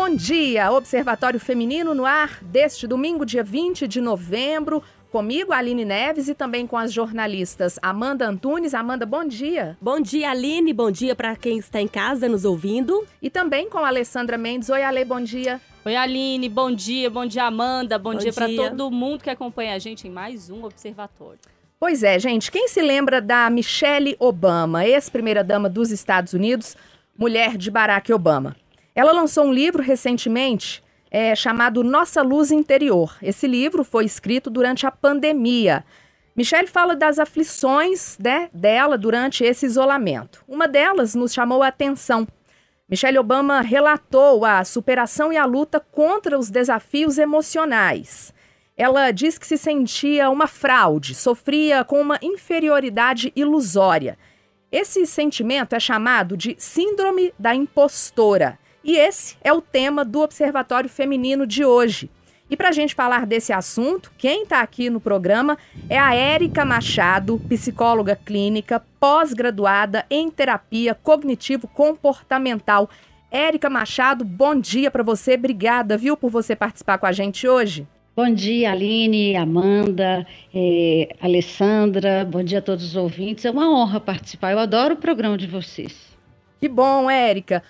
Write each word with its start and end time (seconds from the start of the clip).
bom 0.00 0.16
dia! 0.16 0.72
Observatório 0.72 1.38
Feminino 1.38 1.94
no 1.94 2.06
ar 2.06 2.42
deste 2.42 2.86
domingo, 2.86 3.26
dia 3.26 3.44
20 3.44 3.86
de 3.86 4.00
novembro. 4.00 4.82
Comigo, 5.12 5.52
Aline 5.52 5.84
Neves, 5.84 6.26
e 6.26 6.34
também 6.34 6.66
com 6.66 6.78
as 6.78 6.90
jornalistas 6.90 7.78
Amanda 7.82 8.26
Antunes. 8.26 8.72
Amanda, 8.72 9.04
bom 9.04 9.22
dia. 9.22 9.76
Bom 9.78 10.00
dia, 10.00 10.30
Aline. 10.30 10.72
Bom 10.72 10.90
dia 10.90 11.14
para 11.14 11.36
quem 11.36 11.58
está 11.58 11.82
em 11.82 11.86
casa 11.86 12.30
nos 12.30 12.46
ouvindo. 12.46 13.06
E 13.20 13.28
também 13.28 13.68
com 13.68 13.76
a 13.76 13.88
Alessandra 13.88 14.38
Mendes. 14.38 14.70
Oi, 14.70 14.82
Ale, 14.82 15.04
bom 15.04 15.20
dia. 15.20 15.60
Oi, 15.84 15.94
Aline. 15.94 16.48
Bom 16.48 16.72
dia. 16.72 17.10
Bom 17.10 17.26
dia, 17.26 17.44
Amanda. 17.44 17.98
Bom, 17.98 18.12
bom 18.12 18.18
dia, 18.18 18.30
dia. 18.30 18.32
para 18.32 18.70
todo 18.70 18.90
mundo 18.90 19.22
que 19.22 19.28
acompanha 19.28 19.74
a 19.74 19.78
gente 19.78 20.08
em 20.08 20.10
mais 20.10 20.48
um 20.48 20.64
Observatório. 20.64 21.40
Pois 21.78 22.02
é, 22.02 22.18
gente. 22.18 22.50
Quem 22.50 22.68
se 22.68 22.80
lembra 22.80 23.20
da 23.20 23.50
Michelle 23.50 24.16
Obama, 24.18 24.86
ex-primeira-dama 24.86 25.68
dos 25.68 25.90
Estados 25.90 26.32
Unidos, 26.32 26.74
mulher 27.18 27.58
de 27.58 27.70
Barack 27.70 28.10
Obama? 28.14 28.56
Ela 29.00 29.12
lançou 29.12 29.46
um 29.46 29.52
livro 29.52 29.82
recentemente 29.82 30.84
é, 31.10 31.34
chamado 31.34 31.82
Nossa 31.82 32.20
Luz 32.20 32.50
Interior. 32.50 33.16
Esse 33.22 33.46
livro 33.46 33.82
foi 33.82 34.04
escrito 34.04 34.50
durante 34.50 34.86
a 34.86 34.90
pandemia. 34.90 35.86
Michelle 36.36 36.66
fala 36.68 36.94
das 36.94 37.18
aflições 37.18 38.18
né, 38.18 38.50
dela 38.52 38.98
durante 38.98 39.42
esse 39.42 39.64
isolamento. 39.64 40.44
Uma 40.46 40.68
delas 40.68 41.14
nos 41.14 41.32
chamou 41.32 41.62
a 41.62 41.68
atenção. 41.68 42.28
Michelle 42.86 43.18
Obama 43.18 43.62
relatou 43.62 44.44
a 44.44 44.62
superação 44.64 45.32
e 45.32 45.38
a 45.38 45.46
luta 45.46 45.80
contra 45.80 46.38
os 46.38 46.50
desafios 46.50 47.16
emocionais. 47.16 48.34
Ela 48.76 49.12
diz 49.12 49.38
que 49.38 49.46
se 49.46 49.56
sentia 49.56 50.28
uma 50.28 50.46
fraude, 50.46 51.14
sofria 51.14 51.84
com 51.84 52.02
uma 52.02 52.18
inferioridade 52.20 53.32
ilusória. 53.34 54.18
Esse 54.70 55.06
sentimento 55.06 55.74
é 55.74 55.80
chamado 55.80 56.36
de 56.36 56.54
Síndrome 56.58 57.32
da 57.38 57.54
Impostora 57.54 58.58
e 58.82 58.96
esse 58.96 59.36
é 59.42 59.52
o 59.52 59.60
tema 59.60 60.04
do 60.04 60.20
Observatório 60.20 60.88
Feminino 60.88 61.46
de 61.46 61.64
hoje. 61.64 62.10
E 62.50 62.56
para 62.56 62.70
a 62.70 62.72
gente 62.72 62.96
falar 62.96 63.26
desse 63.26 63.52
assunto, 63.52 64.10
quem 64.18 64.42
está 64.42 64.60
aqui 64.60 64.90
no 64.90 65.00
programa 65.00 65.56
é 65.88 65.96
a 65.96 66.14
Érica 66.14 66.64
Machado, 66.64 67.40
psicóloga 67.48 68.16
clínica, 68.16 68.82
pós-graduada 68.98 70.04
em 70.10 70.28
terapia 70.30 70.92
cognitivo-comportamental. 70.92 72.90
Érica 73.30 73.70
Machado, 73.70 74.24
bom 74.24 74.56
dia 74.56 74.90
para 74.90 75.04
você. 75.04 75.34
Obrigada, 75.34 75.96
viu, 75.96 76.16
por 76.16 76.28
você 76.28 76.56
participar 76.56 76.98
com 76.98 77.06
a 77.06 77.12
gente 77.12 77.46
hoje. 77.46 77.86
Bom 78.16 78.34
dia, 78.34 78.72
Aline, 78.72 79.36
Amanda, 79.36 80.26
eh, 80.52 81.14
Alessandra. 81.20 82.24
Bom 82.28 82.42
dia 82.42 82.58
a 82.58 82.62
todos 82.62 82.84
os 82.84 82.96
ouvintes. 82.96 83.44
É 83.44 83.50
uma 83.52 83.72
honra 83.72 84.00
participar. 84.00 84.50
Eu 84.50 84.58
adoro 84.58 84.94
o 84.94 84.98
programa 84.98 85.38
de 85.38 85.46
vocês. 85.46 86.10
Que 86.58 86.68
bom, 86.68 87.08
Érica. 87.08 87.62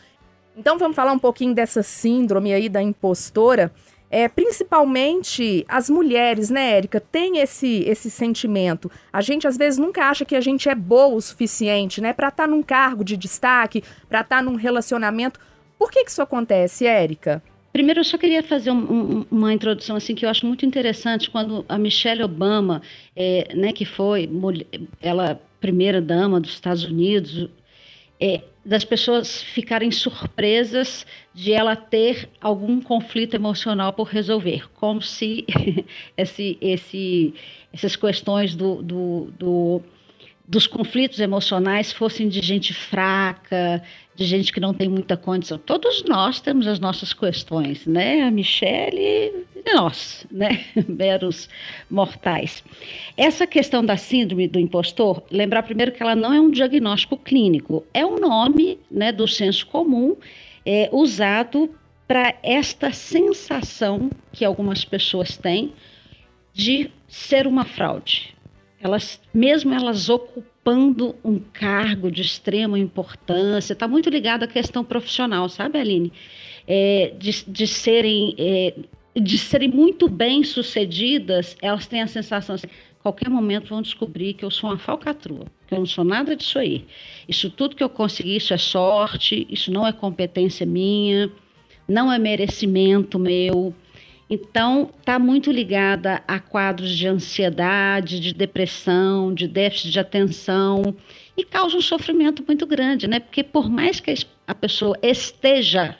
Então 0.60 0.76
vamos 0.76 0.94
falar 0.94 1.12
um 1.12 1.18
pouquinho 1.18 1.54
dessa 1.54 1.82
síndrome 1.82 2.52
aí 2.52 2.68
da 2.68 2.82
impostora. 2.82 3.72
É, 4.10 4.28
principalmente 4.28 5.64
as 5.66 5.88
mulheres, 5.88 6.50
né, 6.50 6.72
Érica, 6.72 7.00
tem 7.00 7.38
esse, 7.38 7.82
esse 7.86 8.10
sentimento. 8.10 8.90
A 9.10 9.22
gente 9.22 9.48
às 9.48 9.56
vezes 9.56 9.78
nunca 9.78 10.04
acha 10.10 10.22
que 10.22 10.36
a 10.36 10.40
gente 10.40 10.68
é 10.68 10.74
boa 10.74 11.14
o 11.14 11.20
suficiente, 11.20 12.02
né, 12.02 12.12
para 12.12 12.28
estar 12.28 12.42
tá 12.42 12.46
num 12.46 12.62
cargo 12.62 13.02
de 13.02 13.16
destaque, 13.16 13.82
para 14.06 14.20
estar 14.20 14.36
tá 14.36 14.42
num 14.42 14.54
relacionamento. 14.54 15.40
Por 15.78 15.90
que, 15.90 16.04
que 16.04 16.10
isso 16.10 16.20
acontece, 16.20 16.86
Érica? 16.86 17.42
Primeiro, 17.72 18.00
eu 18.00 18.04
só 18.04 18.18
queria 18.18 18.42
fazer 18.42 18.70
um, 18.70 19.20
um, 19.20 19.26
uma 19.30 19.54
introdução 19.54 19.96
assim 19.96 20.14
que 20.14 20.26
eu 20.26 20.28
acho 20.28 20.44
muito 20.44 20.66
interessante 20.66 21.30
quando 21.30 21.64
a 21.66 21.78
Michelle 21.78 22.22
Obama, 22.22 22.82
é, 23.16 23.54
né, 23.54 23.72
que 23.72 23.86
foi 23.86 24.28
ela 25.00 25.40
primeira 25.58 26.02
dama 26.02 26.38
dos 26.38 26.50
Estados 26.50 26.84
Unidos, 26.84 27.48
é, 28.20 28.42
das 28.70 28.84
pessoas 28.84 29.42
ficarem 29.42 29.90
surpresas 29.90 31.04
de 31.34 31.52
ela 31.52 31.74
ter 31.74 32.28
algum 32.40 32.80
conflito 32.80 33.34
emocional 33.34 33.92
por 33.92 34.06
resolver, 34.06 34.70
como 34.74 35.02
se 35.02 35.44
esse, 36.16 36.56
esse, 36.60 37.34
essas 37.72 37.96
questões 37.96 38.54
do, 38.54 38.80
do, 38.80 39.32
do 39.36 39.82
dos 40.46 40.68
conflitos 40.68 41.18
emocionais 41.18 41.92
fossem 41.92 42.28
de 42.28 42.40
gente 42.40 42.72
fraca, 42.72 43.82
de 44.14 44.24
gente 44.24 44.52
que 44.52 44.60
não 44.60 44.72
tem 44.72 44.88
muita 44.88 45.16
condição. 45.16 45.58
Todos 45.58 46.04
nós 46.04 46.40
temos 46.40 46.68
as 46.68 46.78
nossas 46.78 47.12
questões, 47.12 47.86
né? 47.86 48.22
A 48.22 48.30
Michelle 48.30 49.39
nós, 49.74 50.26
né? 50.30 50.64
Meros 50.88 51.48
mortais. 51.90 52.62
Essa 53.16 53.46
questão 53.46 53.84
da 53.84 53.96
síndrome 53.96 54.48
do 54.48 54.58
impostor, 54.58 55.22
lembrar 55.30 55.62
primeiro 55.62 55.92
que 55.92 56.02
ela 56.02 56.14
não 56.14 56.32
é 56.32 56.40
um 56.40 56.50
diagnóstico 56.50 57.16
clínico, 57.16 57.84
é 57.92 58.04
um 58.04 58.18
nome 58.18 58.78
né, 58.90 59.12
do 59.12 59.26
senso 59.26 59.66
comum 59.66 60.16
é, 60.64 60.88
usado 60.92 61.70
para 62.06 62.34
esta 62.42 62.92
sensação 62.92 64.10
que 64.32 64.44
algumas 64.44 64.84
pessoas 64.84 65.36
têm 65.36 65.72
de 66.52 66.90
ser 67.06 67.46
uma 67.46 67.64
fraude, 67.64 68.34
elas, 68.82 69.20
mesmo 69.32 69.74
elas 69.74 70.08
ocupando 70.08 71.14
um 71.22 71.38
cargo 71.38 72.10
de 72.10 72.22
extrema 72.22 72.78
importância, 72.78 73.74
está 73.74 73.86
muito 73.86 74.08
ligado 74.08 74.44
à 74.44 74.46
questão 74.46 74.82
profissional, 74.82 75.48
sabe, 75.48 75.78
Aline? 75.78 76.12
É, 76.66 77.12
de, 77.18 77.44
de, 77.46 77.66
serem, 77.66 78.34
é, 78.38 78.74
de 79.14 79.38
serem 79.38 79.68
muito 79.68 80.08
bem 80.08 80.44
sucedidas, 80.44 81.56
elas 81.60 81.86
têm 81.86 82.02
a 82.02 82.06
sensação 82.06 82.54
assim, 82.54 82.68
qualquer 83.02 83.28
momento 83.28 83.68
vão 83.68 83.82
descobrir 83.82 84.34
que 84.34 84.44
eu 84.44 84.50
sou 84.50 84.70
uma 84.70 84.78
falcatrua, 84.78 85.46
que 85.66 85.74
eu 85.74 85.78
não 85.78 85.86
sou 85.86 86.04
nada 86.04 86.36
disso 86.36 86.58
aí. 86.58 86.84
Isso 87.28 87.50
tudo 87.50 87.74
que 87.74 87.82
eu 87.82 87.88
consegui, 87.88 88.36
isso 88.36 88.54
é 88.54 88.58
sorte, 88.58 89.46
isso 89.50 89.72
não 89.72 89.86
é 89.86 89.92
competência 89.92 90.64
minha, 90.64 91.30
não 91.88 92.12
é 92.12 92.18
merecimento 92.18 93.18
meu. 93.18 93.74
Então, 94.28 94.90
está 95.00 95.18
muito 95.18 95.50
ligada 95.50 96.22
a 96.28 96.38
quadros 96.38 96.96
de 96.96 97.08
ansiedade, 97.08 98.20
de 98.20 98.32
depressão, 98.32 99.34
de 99.34 99.48
déficit 99.48 99.90
de 99.90 99.98
atenção 99.98 100.94
e 101.36 101.44
causa 101.44 101.76
um 101.76 101.80
sofrimento 101.80 102.44
muito 102.46 102.64
grande, 102.64 103.08
né? 103.08 103.18
Porque 103.18 103.42
por 103.42 103.68
mais 103.68 103.98
que 103.98 104.14
a 104.46 104.54
pessoa 104.54 104.96
esteja 105.02 105.96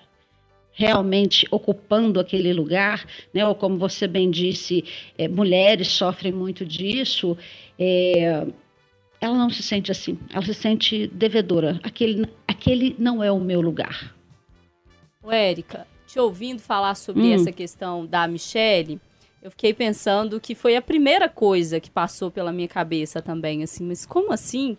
realmente 0.80 1.46
ocupando 1.50 2.18
aquele 2.18 2.54
lugar, 2.54 3.04
né? 3.34 3.46
Ou 3.46 3.54
como 3.54 3.76
você 3.76 4.08
bem 4.08 4.30
disse, 4.30 4.82
é, 5.18 5.28
mulheres 5.28 5.88
sofrem 5.88 6.32
muito 6.32 6.64
disso. 6.64 7.36
É, 7.78 8.46
ela 9.20 9.36
não 9.36 9.50
se 9.50 9.62
sente 9.62 9.90
assim, 9.90 10.19
ela 10.32 10.42
se 10.42 10.54
sente 10.54 11.06
devedora. 11.08 11.78
Aquele, 11.82 12.26
aquele 12.48 12.96
não 12.98 13.22
é 13.22 13.30
o 13.30 13.38
meu 13.38 13.60
lugar. 13.60 14.14
O 15.22 15.30
Érica, 15.30 15.86
te 16.06 16.19
ouvindo 16.19 16.62
falar 16.62 16.94
sobre 16.94 17.24
hum. 17.24 17.34
essa 17.34 17.52
questão 17.52 18.06
da 18.06 18.26
Michelle, 18.26 18.98
eu 19.42 19.50
fiquei 19.50 19.74
pensando 19.74 20.40
que 20.40 20.54
foi 20.54 20.76
a 20.76 20.82
primeira 20.82 21.28
coisa 21.28 21.78
que 21.78 21.90
passou 21.90 22.30
pela 22.30 22.52
minha 22.52 22.69
cabeça 22.69 23.20
também, 23.20 23.62
assim, 23.62 23.84
mas 23.84 24.06
como 24.06 24.32
assim 24.32 24.78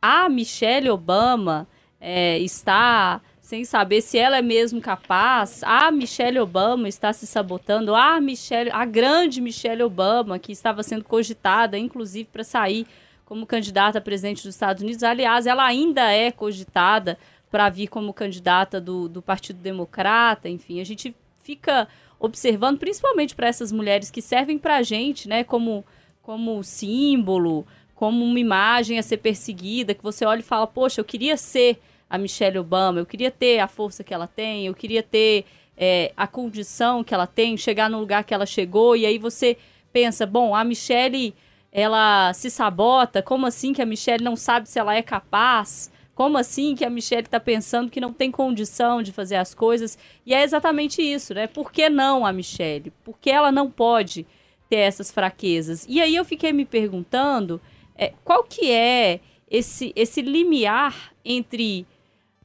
a 0.00 0.30
Michelle 0.30 0.88
Obama 0.88 1.68
é, 2.00 2.38
está 2.38 3.20
sem 3.52 3.66
saber 3.66 4.00
se 4.00 4.16
ela 4.16 4.38
é 4.38 4.40
mesmo 4.40 4.80
capaz, 4.80 5.62
a 5.62 5.90
Michelle 5.90 6.38
Obama 6.38 6.88
está 6.88 7.12
se 7.12 7.26
sabotando, 7.26 7.94
a 7.94 8.18
Michelle, 8.18 8.70
a 8.70 8.86
grande 8.86 9.42
Michelle 9.42 9.82
Obama, 9.82 10.38
que 10.38 10.52
estava 10.52 10.82
sendo 10.82 11.04
cogitada, 11.04 11.76
inclusive, 11.76 12.26
para 12.32 12.44
sair 12.44 12.86
como 13.26 13.44
candidata 13.44 13.98
a 13.98 14.00
presidente 14.00 14.42
dos 14.42 14.54
Estados 14.54 14.82
Unidos. 14.82 15.02
Aliás, 15.02 15.46
ela 15.46 15.66
ainda 15.66 16.10
é 16.10 16.32
cogitada 16.32 17.18
para 17.50 17.68
vir 17.68 17.88
como 17.88 18.14
candidata 18.14 18.80
do, 18.80 19.06
do 19.06 19.20
Partido 19.20 19.58
Democrata, 19.58 20.48
enfim, 20.48 20.80
a 20.80 20.84
gente 20.84 21.14
fica 21.42 21.86
observando, 22.18 22.78
principalmente 22.78 23.34
para 23.34 23.48
essas 23.48 23.70
mulheres 23.70 24.10
que 24.10 24.22
servem 24.22 24.56
para 24.56 24.76
a 24.76 24.82
gente, 24.82 25.28
né, 25.28 25.44
como, 25.44 25.84
como 26.22 26.64
símbolo, 26.64 27.66
como 27.94 28.24
uma 28.24 28.40
imagem 28.40 28.98
a 28.98 29.02
ser 29.02 29.18
perseguida, 29.18 29.92
que 29.92 30.02
você 30.02 30.24
olha 30.24 30.40
e 30.40 30.42
fala, 30.42 30.66
poxa, 30.66 31.02
eu 31.02 31.04
queria 31.04 31.36
ser 31.36 31.78
a 32.12 32.18
Michelle 32.18 32.58
Obama, 32.58 33.00
eu 33.00 33.06
queria 33.06 33.30
ter 33.30 33.58
a 33.58 33.66
força 33.66 34.04
que 34.04 34.12
ela 34.12 34.26
tem, 34.26 34.66
eu 34.66 34.74
queria 34.74 35.02
ter 35.02 35.46
é, 35.74 36.12
a 36.14 36.26
condição 36.26 37.02
que 37.02 37.14
ela 37.14 37.26
tem, 37.26 37.56
chegar 37.56 37.88
no 37.88 37.98
lugar 37.98 38.22
que 38.22 38.34
ela 38.34 38.44
chegou, 38.44 38.94
e 38.94 39.06
aí 39.06 39.16
você 39.16 39.56
pensa, 39.90 40.26
bom, 40.26 40.54
a 40.54 40.62
Michelle, 40.62 41.34
ela 41.72 42.34
se 42.34 42.50
sabota, 42.50 43.22
como 43.22 43.46
assim 43.46 43.72
que 43.72 43.80
a 43.80 43.86
Michelle 43.86 44.22
não 44.22 44.36
sabe 44.36 44.68
se 44.68 44.78
ela 44.78 44.94
é 44.94 45.00
capaz? 45.00 45.90
Como 46.14 46.36
assim 46.36 46.74
que 46.74 46.84
a 46.84 46.90
Michelle 46.90 47.22
está 47.22 47.40
pensando 47.40 47.90
que 47.90 47.98
não 47.98 48.12
tem 48.12 48.30
condição 48.30 49.02
de 49.02 49.10
fazer 49.10 49.36
as 49.36 49.54
coisas? 49.54 49.96
E 50.26 50.34
é 50.34 50.42
exatamente 50.42 51.00
isso, 51.00 51.32
né? 51.32 51.46
Por 51.46 51.72
que 51.72 51.88
não 51.88 52.26
a 52.26 52.32
Michelle? 52.34 52.92
Por 53.02 53.18
que 53.18 53.30
ela 53.30 53.50
não 53.50 53.70
pode 53.70 54.26
ter 54.68 54.76
essas 54.76 55.10
fraquezas? 55.10 55.86
E 55.88 56.02
aí 56.02 56.14
eu 56.14 56.26
fiquei 56.26 56.52
me 56.52 56.66
perguntando 56.66 57.58
é, 57.96 58.12
qual 58.22 58.44
que 58.44 58.70
é 58.70 59.20
esse, 59.50 59.94
esse 59.96 60.20
limiar 60.20 61.14
entre 61.24 61.86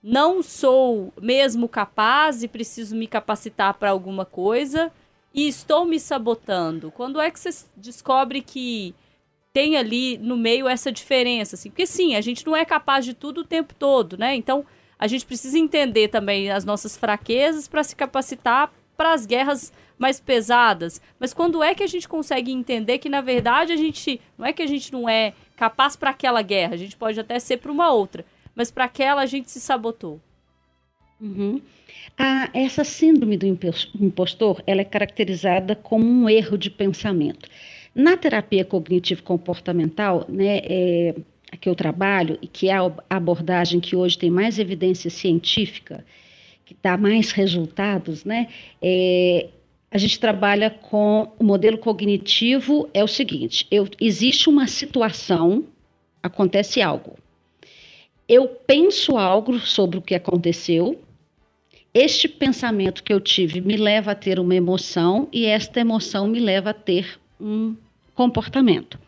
não 0.01 0.41
sou 0.43 1.13
mesmo 1.21 1.67
capaz 1.67 2.43
e 2.43 2.47
preciso 2.47 2.95
me 2.95 3.07
capacitar 3.07 3.73
para 3.73 3.89
alguma 3.89 4.25
coisa 4.25 4.91
e 5.33 5.47
estou 5.47 5.85
me 5.85 5.99
sabotando? 5.99 6.91
Quando 6.91 7.19
é 7.19 7.29
que 7.29 7.39
você 7.39 7.65
descobre 7.75 8.41
que 8.41 8.95
tem 9.57 9.75
ali 9.75 10.19
no 10.19 10.37
meio 10.37 10.67
essa 10.67 10.91
diferença, 10.91 11.55
assim. 11.55 11.71
Porque 11.71 11.87
sim, 11.87 12.15
a 12.15 12.21
gente 12.21 12.45
não 12.45 12.55
é 12.55 12.63
capaz 12.63 13.03
de 13.03 13.15
tudo 13.15 13.41
o 13.41 13.43
tempo 13.43 13.73
todo, 13.73 14.15
né? 14.15 14.35
Então, 14.35 14.63
a 14.99 15.07
gente 15.07 15.25
precisa 15.25 15.57
entender 15.57 16.09
também 16.09 16.51
as 16.51 16.63
nossas 16.63 16.95
fraquezas 16.95 17.67
para 17.67 17.83
se 17.83 17.95
capacitar 17.95 18.71
para 18.95 19.13
as 19.13 19.25
guerras 19.25 19.73
mais 19.97 20.19
pesadas. 20.19 21.01
Mas 21.19 21.33
quando 21.33 21.63
é 21.63 21.73
que 21.73 21.81
a 21.81 21.87
gente 21.87 22.07
consegue 22.07 22.51
entender 22.51 22.99
que, 22.99 23.09
na 23.09 23.21
verdade, 23.21 23.73
a 23.73 23.75
gente. 23.75 24.21
Não 24.37 24.45
é 24.45 24.53
que 24.53 24.61
a 24.61 24.67
gente 24.67 24.93
não 24.93 25.09
é 25.09 25.33
capaz 25.55 25.95
para 25.95 26.11
aquela 26.11 26.43
guerra, 26.43 26.75
a 26.75 26.77
gente 26.77 26.95
pode 26.95 27.19
até 27.19 27.39
ser 27.39 27.57
para 27.57 27.71
uma 27.71 27.91
outra, 27.91 28.23
mas 28.57 28.71
para 28.71 28.85
aquela 28.85 29.21
a 29.21 29.25
gente 29.27 29.51
se 29.51 29.61
sabotou. 29.61 30.19
Uhum. 31.21 31.61
Ah, 32.17 32.49
essa 32.53 32.83
síndrome 32.83 33.37
do 33.37 33.45
impostor 33.45 34.63
ela 34.65 34.81
é 34.81 34.83
caracterizada 34.83 35.75
como 35.75 36.03
um 36.03 36.27
erro 36.27 36.57
de 36.57 36.71
pensamento. 36.71 37.47
Na 37.93 38.17
terapia 38.17 38.65
cognitivo-comportamental, 38.65 40.25
né, 40.27 40.61
é, 40.63 41.15
a 41.51 41.57
que 41.57 41.69
eu 41.69 41.75
trabalho, 41.75 42.37
e 42.41 42.47
que 42.47 42.69
é 42.69 42.75
a 42.75 42.91
abordagem 43.09 43.79
que 43.79 43.95
hoje 43.95 44.17
tem 44.17 44.31
mais 44.31 44.57
evidência 44.57 45.09
científica, 45.09 46.03
que 46.65 46.75
dá 46.81 46.97
mais 46.97 47.31
resultados, 47.31 48.25
né, 48.25 48.47
é, 48.81 49.49
a 49.89 49.97
gente 49.97 50.19
trabalha 50.19 50.69
com 50.69 51.31
o 51.39 51.43
modelo 51.43 51.77
cognitivo, 51.77 52.89
é 52.93 53.03
o 53.03 53.07
seguinte, 53.07 53.67
eu, 53.71 53.87
existe 54.01 54.49
uma 54.49 54.67
situação, 54.67 55.63
acontece 56.21 56.81
algo. 56.81 57.17
Eu 58.27 58.47
penso 58.47 59.17
algo 59.17 59.59
sobre 59.59 59.97
o 59.97 60.01
que 60.01 60.13
aconteceu, 60.13 61.01
este 61.93 62.27
pensamento 62.27 63.03
que 63.03 63.11
eu 63.11 63.19
tive 63.19 63.61
me 63.61 63.75
leva 63.75 64.11
a 64.11 64.15
ter 64.15 64.39
uma 64.39 64.53
emoção 64.53 65.27
e 65.31 65.45
esta 65.45 65.79
emoção 65.79 66.27
me 66.27 66.39
leva 66.39 66.69
a 66.69 66.73
ter 66.73 67.19
um 67.39 67.75
comportamento. 68.13 68.99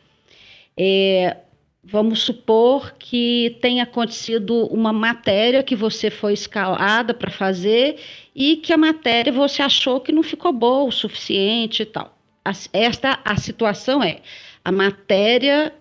É, 0.76 1.38
vamos 1.84 2.22
supor 2.22 2.94
que 2.98 3.58
tenha 3.62 3.84
acontecido 3.84 4.66
uma 4.68 4.94
matéria 4.94 5.62
que 5.62 5.76
você 5.76 6.10
foi 6.10 6.34
escalada 6.34 7.14
para 7.14 7.30
fazer 7.30 7.98
e 8.34 8.56
que 8.58 8.74
a 8.74 8.78
matéria 8.78 9.32
você 9.32 9.62
achou 9.62 10.00
que 10.00 10.12
não 10.12 10.24
ficou 10.24 10.54
boa 10.54 10.86
o 10.86 10.92
suficiente 10.92 11.84
e 11.84 11.86
tal. 11.86 12.18
Esta 12.74 13.20
a 13.24 13.38
situação 13.38 14.02
é 14.02 14.22
a 14.64 14.72
matéria 14.72 15.74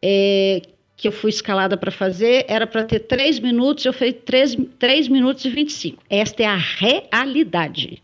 é, 0.00 0.62
que 0.96 1.08
eu 1.08 1.12
fui 1.12 1.30
escalada 1.30 1.76
para 1.76 1.90
fazer 1.90 2.44
era 2.48 2.66
para 2.66 2.84
ter 2.84 3.00
3 3.00 3.40
minutos, 3.40 3.84
eu 3.84 3.92
fiz 3.92 4.14
3, 4.24 4.56
3 4.78 5.08
minutos 5.08 5.44
e 5.44 5.50
25. 5.50 6.02
Esta 6.08 6.42
é 6.42 6.46
a 6.46 6.56
realidade. 6.56 8.02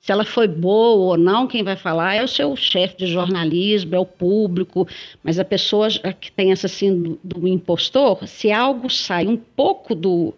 Se 0.00 0.10
ela 0.10 0.24
foi 0.24 0.48
boa 0.48 1.12
ou 1.12 1.18
não, 1.18 1.46
quem 1.46 1.62
vai 1.62 1.76
falar 1.76 2.14
é 2.14 2.22
o 2.22 2.28
seu 2.28 2.56
chefe 2.56 2.96
de 2.96 3.06
jornalismo, 3.06 3.94
é 3.94 3.98
o 3.98 4.06
público, 4.06 4.88
mas 5.22 5.38
a 5.38 5.44
pessoa 5.44 5.88
que 6.18 6.32
tem 6.32 6.52
essa 6.52 6.68
síndrome 6.68 7.18
do, 7.22 7.46
impostor, 7.46 8.26
se 8.26 8.50
algo 8.50 8.88
sai 8.88 9.26
um 9.26 9.36
pouco 9.36 9.94
do 9.94 10.34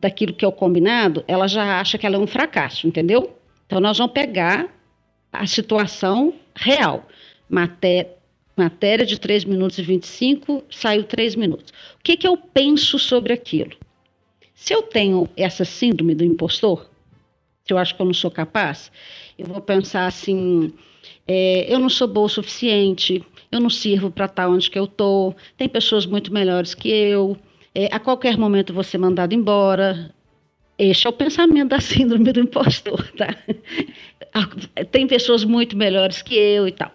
daquilo 0.00 0.34
que 0.34 0.44
é 0.44 0.48
o 0.48 0.52
combinado, 0.52 1.24
ela 1.26 1.46
já 1.46 1.80
acha 1.80 1.96
que 1.96 2.04
ela 2.04 2.16
é 2.16 2.18
um 2.18 2.26
fracasso, 2.26 2.86
entendeu? 2.86 3.38
Então 3.66 3.80
nós 3.80 3.96
vamos 3.96 4.12
pegar 4.12 4.68
a 5.32 5.46
situação 5.46 6.34
real. 6.54 7.06
Maté 7.48 8.16
matéria 8.56 9.04
de 9.04 9.18
3 9.18 9.44
minutos 9.44 9.78
e 9.78 9.82
25, 9.82 10.64
saiu 10.70 11.04
3 11.04 11.34
minutos. 11.36 11.72
O 11.98 12.02
que, 12.02 12.16
que 12.16 12.26
eu 12.26 12.36
penso 12.36 12.98
sobre 12.98 13.32
aquilo? 13.32 13.72
Se 14.54 14.72
eu 14.72 14.82
tenho 14.82 15.28
essa 15.36 15.64
síndrome 15.64 16.14
do 16.14 16.24
impostor, 16.24 16.88
se 17.66 17.72
eu 17.72 17.78
acho 17.78 17.94
que 17.94 18.00
eu 18.00 18.06
não 18.06 18.14
sou 18.14 18.30
capaz, 18.30 18.90
eu 19.38 19.46
vou 19.46 19.60
pensar 19.60 20.06
assim: 20.06 20.72
é, 21.26 21.72
eu 21.72 21.78
não 21.78 21.88
sou 21.88 22.06
boa 22.06 22.26
o 22.26 22.28
suficiente, 22.28 23.22
eu 23.50 23.60
não 23.60 23.70
sirvo 23.70 24.10
para 24.10 24.26
estar 24.26 24.48
onde 24.48 24.70
que 24.70 24.78
eu 24.78 24.84
estou, 24.84 25.34
tem 25.56 25.68
pessoas 25.68 26.06
muito 26.06 26.32
melhores 26.32 26.74
que 26.74 26.88
eu, 26.88 27.36
é, 27.74 27.88
a 27.90 27.98
qualquer 27.98 28.38
momento 28.38 28.72
vou 28.72 28.84
ser 28.84 28.98
mandado 28.98 29.34
embora. 29.34 30.14
Este 30.78 31.06
é 31.06 31.10
o 31.10 31.12
pensamento 31.12 31.68
da 31.68 31.80
síndrome 31.82 32.32
do 32.32 32.40
impostor, 32.40 33.10
tá? 33.12 33.28
Tem 34.90 35.06
pessoas 35.06 35.44
muito 35.44 35.76
melhores 35.76 36.20
que 36.20 36.34
eu 36.34 36.66
e 36.66 36.72
tal. 36.72 36.92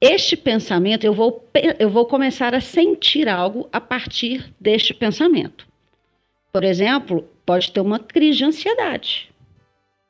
Este 0.00 0.36
pensamento, 0.36 1.04
eu 1.04 1.14
vou, 1.14 1.48
eu 1.78 1.88
vou 1.88 2.06
começar 2.06 2.54
a 2.54 2.60
sentir 2.60 3.28
algo 3.28 3.68
a 3.72 3.80
partir 3.80 4.52
deste 4.60 4.92
pensamento. 4.92 5.66
Por 6.52 6.64
exemplo, 6.64 7.28
pode 7.44 7.72
ter 7.72 7.80
uma 7.80 7.98
crise 7.98 8.38
de 8.38 8.44
ansiedade 8.44 9.30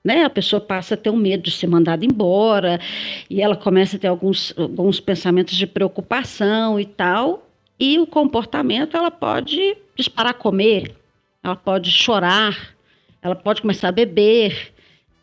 né? 0.07 0.23
A 0.23 0.31
pessoa 0.31 0.61
passa 0.61 0.95
a 0.95 0.97
ter 0.97 1.11
um 1.11 1.17
medo 1.17 1.43
de 1.43 1.51
ser 1.51 1.67
mandada 1.67 2.05
embora 2.05 2.81
e 3.29 3.43
ela 3.43 3.57
começa 3.57 3.97
a 3.97 3.99
ter 3.99 4.07
alguns, 4.07 4.55
alguns 4.57 5.01
pensamentos 5.01 5.57
de 5.57 5.67
preocupação 5.67 6.79
e 6.79 6.87
tal. 6.87 7.45
E 7.79 7.99
o 7.99 8.07
comportamento, 8.07 8.97
ela 8.97 9.11
pode 9.11 9.77
disparar 9.97 10.31
a 10.31 10.35
comer, 10.35 10.95
ela 11.43 11.57
pode 11.57 11.91
chorar, 11.91 12.77
ela 13.21 13.35
pode 13.35 13.61
começar 13.61 13.89
a 13.89 13.93
beber, 13.93 14.73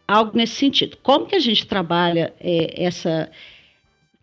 algo 0.05 0.35
nesse 0.35 0.55
sentido. 0.55 0.97
Como 1.01 1.27
que 1.27 1.35
a 1.35 1.39
gente 1.39 1.65
trabalha 1.65 2.33
é, 2.41 2.83
essa 2.83 3.31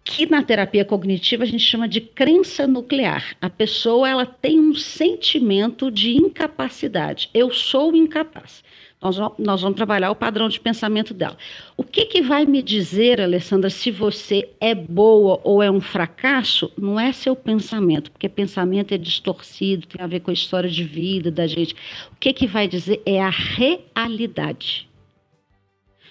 que 0.04 0.26
na 0.26 0.42
terapia 0.42 0.84
cognitiva 0.84 1.44
a 1.44 1.46
gente 1.46 1.64
chama 1.64 1.88
de 1.88 2.00
crença 2.00 2.66
nuclear. 2.66 3.36
A 3.40 3.50
pessoa 3.50 4.08
ela 4.08 4.26
tem 4.26 4.58
um 4.58 4.74
sentimento 4.74 5.90
de 5.90 6.16
incapacidade. 6.16 7.28
Eu 7.34 7.52
sou 7.52 7.94
incapaz. 7.94 8.64
Nós, 9.00 9.16
nós 9.38 9.62
vamos 9.62 9.76
trabalhar 9.76 10.10
o 10.10 10.16
padrão 10.16 10.46
de 10.48 10.60
pensamento 10.60 11.14
dela. 11.14 11.36
O 11.74 11.82
que, 11.82 12.04
que 12.04 12.20
vai 12.20 12.44
me 12.44 12.62
dizer, 12.62 13.18
Alessandra, 13.18 13.70
se 13.70 13.90
você 13.90 14.50
é 14.60 14.74
boa 14.74 15.40
ou 15.42 15.62
é 15.62 15.70
um 15.70 15.80
fracasso? 15.80 16.70
Não 16.76 17.00
é 17.00 17.10
seu 17.10 17.34
pensamento, 17.34 18.10
porque 18.10 18.28
pensamento 18.28 18.92
é 18.92 18.98
distorcido, 18.98 19.86
tem 19.86 20.04
a 20.04 20.06
ver 20.06 20.20
com 20.20 20.30
a 20.30 20.34
história 20.34 20.68
de 20.68 20.84
vida 20.84 21.30
da 21.30 21.46
gente. 21.46 21.74
O 22.12 22.16
que, 22.20 22.32
que 22.34 22.46
vai 22.46 22.68
dizer 22.68 23.00
é 23.06 23.22
a 23.22 23.30
realidade. 23.30 24.86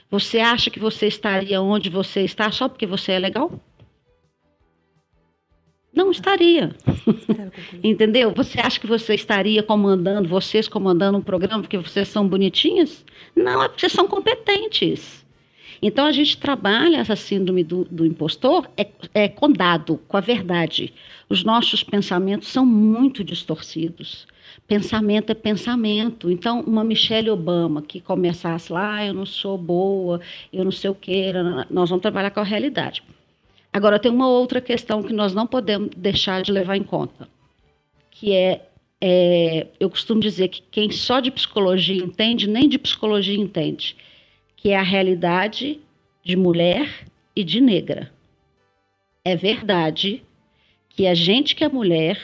Você 0.09 0.39
acha 0.39 0.71
que 0.71 0.79
você 0.79 1.05
estaria 1.05 1.61
onde 1.61 1.91
você 1.91 2.21
está 2.21 2.51
só 2.51 2.67
porque 2.67 2.87
você 2.87 3.11
é 3.11 3.19
legal? 3.19 3.51
Não 5.93 6.11
estaria. 6.11 6.75
Entendeu? 7.83 8.31
Você 8.35 8.59
acha 8.59 8.79
que 8.79 8.87
você 8.87 9.15
estaria 9.15 9.63
comandando, 9.63 10.29
vocês 10.29 10.67
comandando 10.67 11.17
um 11.17 11.21
programa 11.21 11.61
porque 11.61 11.77
vocês 11.77 12.07
são 12.07 12.27
bonitinhas? 12.27 13.03
Não, 13.35 13.63
é 13.63 13.67
porque 13.67 13.81
vocês 13.81 13.93
são 13.93 14.07
competentes. 14.07 15.25
Então 15.81 16.05
a 16.05 16.11
gente 16.11 16.37
trabalha 16.37 16.97
essa 16.97 17.15
síndrome 17.15 17.63
do, 17.63 17.85
do 17.89 18.05
impostor 18.05 18.69
é, 18.75 18.87
é 19.13 19.27
com 19.29 19.51
dado, 19.51 19.99
com 20.07 20.17
a 20.17 20.21
verdade. 20.21 20.93
Os 21.29 21.43
nossos 21.43 21.83
pensamentos 21.83 22.49
são 22.49 22.65
muito 22.65 23.23
distorcidos. 23.23 24.27
Pensamento 24.67 25.31
é 25.31 25.35
pensamento. 25.35 26.29
Então, 26.29 26.61
uma 26.61 26.83
Michelle 26.83 27.29
Obama 27.29 27.81
que 27.81 28.01
começasse 28.01 28.71
lá, 28.71 28.95
ah, 28.95 29.05
eu 29.07 29.13
não 29.13 29.25
sou 29.25 29.57
boa, 29.57 30.19
eu 30.51 30.63
não 30.63 30.71
sei 30.71 30.89
o 30.89 30.95
que, 30.95 31.31
nós 31.69 31.89
vamos 31.89 32.01
trabalhar 32.01 32.31
com 32.31 32.39
a 32.39 32.43
realidade. 32.43 33.01
Agora, 33.71 33.99
tem 33.99 34.11
uma 34.11 34.27
outra 34.27 34.59
questão 34.59 35.03
que 35.03 35.13
nós 35.13 35.33
não 35.33 35.45
podemos 35.45 35.89
deixar 35.95 36.41
de 36.41 36.51
levar 36.51 36.75
em 36.75 36.83
conta, 36.83 37.29
que 38.09 38.33
é, 38.33 38.65
é, 38.99 39.67
eu 39.79 39.89
costumo 39.89 40.19
dizer 40.19 40.47
que 40.47 40.61
quem 40.71 40.91
só 40.91 41.19
de 41.19 41.29
psicologia 41.29 42.03
entende, 42.03 42.49
nem 42.49 42.67
de 42.67 42.79
psicologia 42.79 43.37
entende, 43.37 43.95
que 44.55 44.69
é 44.69 44.77
a 44.77 44.81
realidade 44.81 45.79
de 46.23 46.35
mulher 46.35 47.05
e 47.35 47.43
de 47.43 47.61
negra. 47.61 48.11
É 49.23 49.35
verdade 49.35 50.23
que 50.89 51.05
a 51.05 51.13
gente 51.13 51.55
que 51.55 51.63
é 51.63 51.69
mulher 51.69 52.19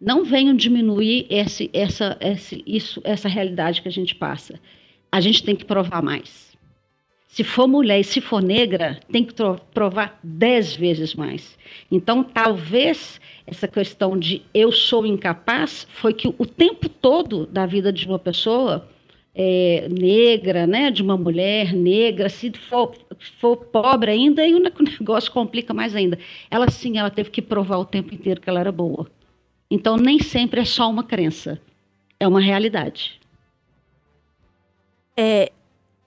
não 0.00 0.24
venham 0.24 0.56
diminuir 0.56 1.26
esse, 1.28 1.68
essa, 1.72 2.16
esse, 2.20 2.62
isso, 2.66 3.00
essa 3.04 3.28
realidade 3.28 3.82
que 3.82 3.88
a 3.88 3.92
gente 3.92 4.14
passa. 4.14 4.58
A 5.12 5.20
gente 5.20 5.42
tem 5.42 5.54
que 5.54 5.64
provar 5.64 6.02
mais. 6.02 6.49
Se 7.30 7.44
for 7.44 7.68
mulher 7.68 8.00
e 8.00 8.04
se 8.04 8.20
for 8.20 8.42
negra, 8.42 8.98
tem 9.10 9.24
que 9.24 9.32
provar 9.72 10.18
dez 10.20 10.74
vezes 10.74 11.14
mais. 11.14 11.56
Então, 11.88 12.24
talvez 12.24 13.20
essa 13.46 13.68
questão 13.68 14.18
de 14.18 14.42
eu 14.52 14.72
sou 14.72 15.06
incapaz 15.06 15.86
foi 15.92 16.12
que 16.12 16.26
o 16.26 16.44
tempo 16.44 16.88
todo 16.88 17.46
da 17.46 17.66
vida 17.66 17.92
de 17.92 18.04
uma 18.04 18.18
pessoa 18.18 18.88
é, 19.32 19.86
negra, 19.88 20.66
né, 20.66 20.90
de 20.90 21.02
uma 21.02 21.16
mulher 21.16 21.72
negra, 21.72 22.28
se 22.28 22.50
for, 22.68 22.96
for 23.38 23.56
pobre 23.56 24.10
ainda, 24.10 24.42
aí 24.42 24.52
o 24.52 24.58
negócio 24.98 25.30
complica 25.30 25.72
mais 25.72 25.94
ainda. 25.94 26.18
Ela 26.50 26.68
sim, 26.68 26.98
ela 26.98 27.10
teve 27.10 27.30
que 27.30 27.40
provar 27.40 27.78
o 27.78 27.84
tempo 27.84 28.12
inteiro 28.12 28.40
que 28.40 28.50
ela 28.50 28.58
era 28.58 28.72
boa. 28.72 29.08
Então, 29.70 29.96
nem 29.96 30.18
sempre 30.18 30.62
é 30.62 30.64
só 30.64 30.90
uma 30.90 31.04
crença, 31.04 31.60
é 32.18 32.26
uma 32.26 32.40
realidade. 32.40 33.20
É, 35.16 35.52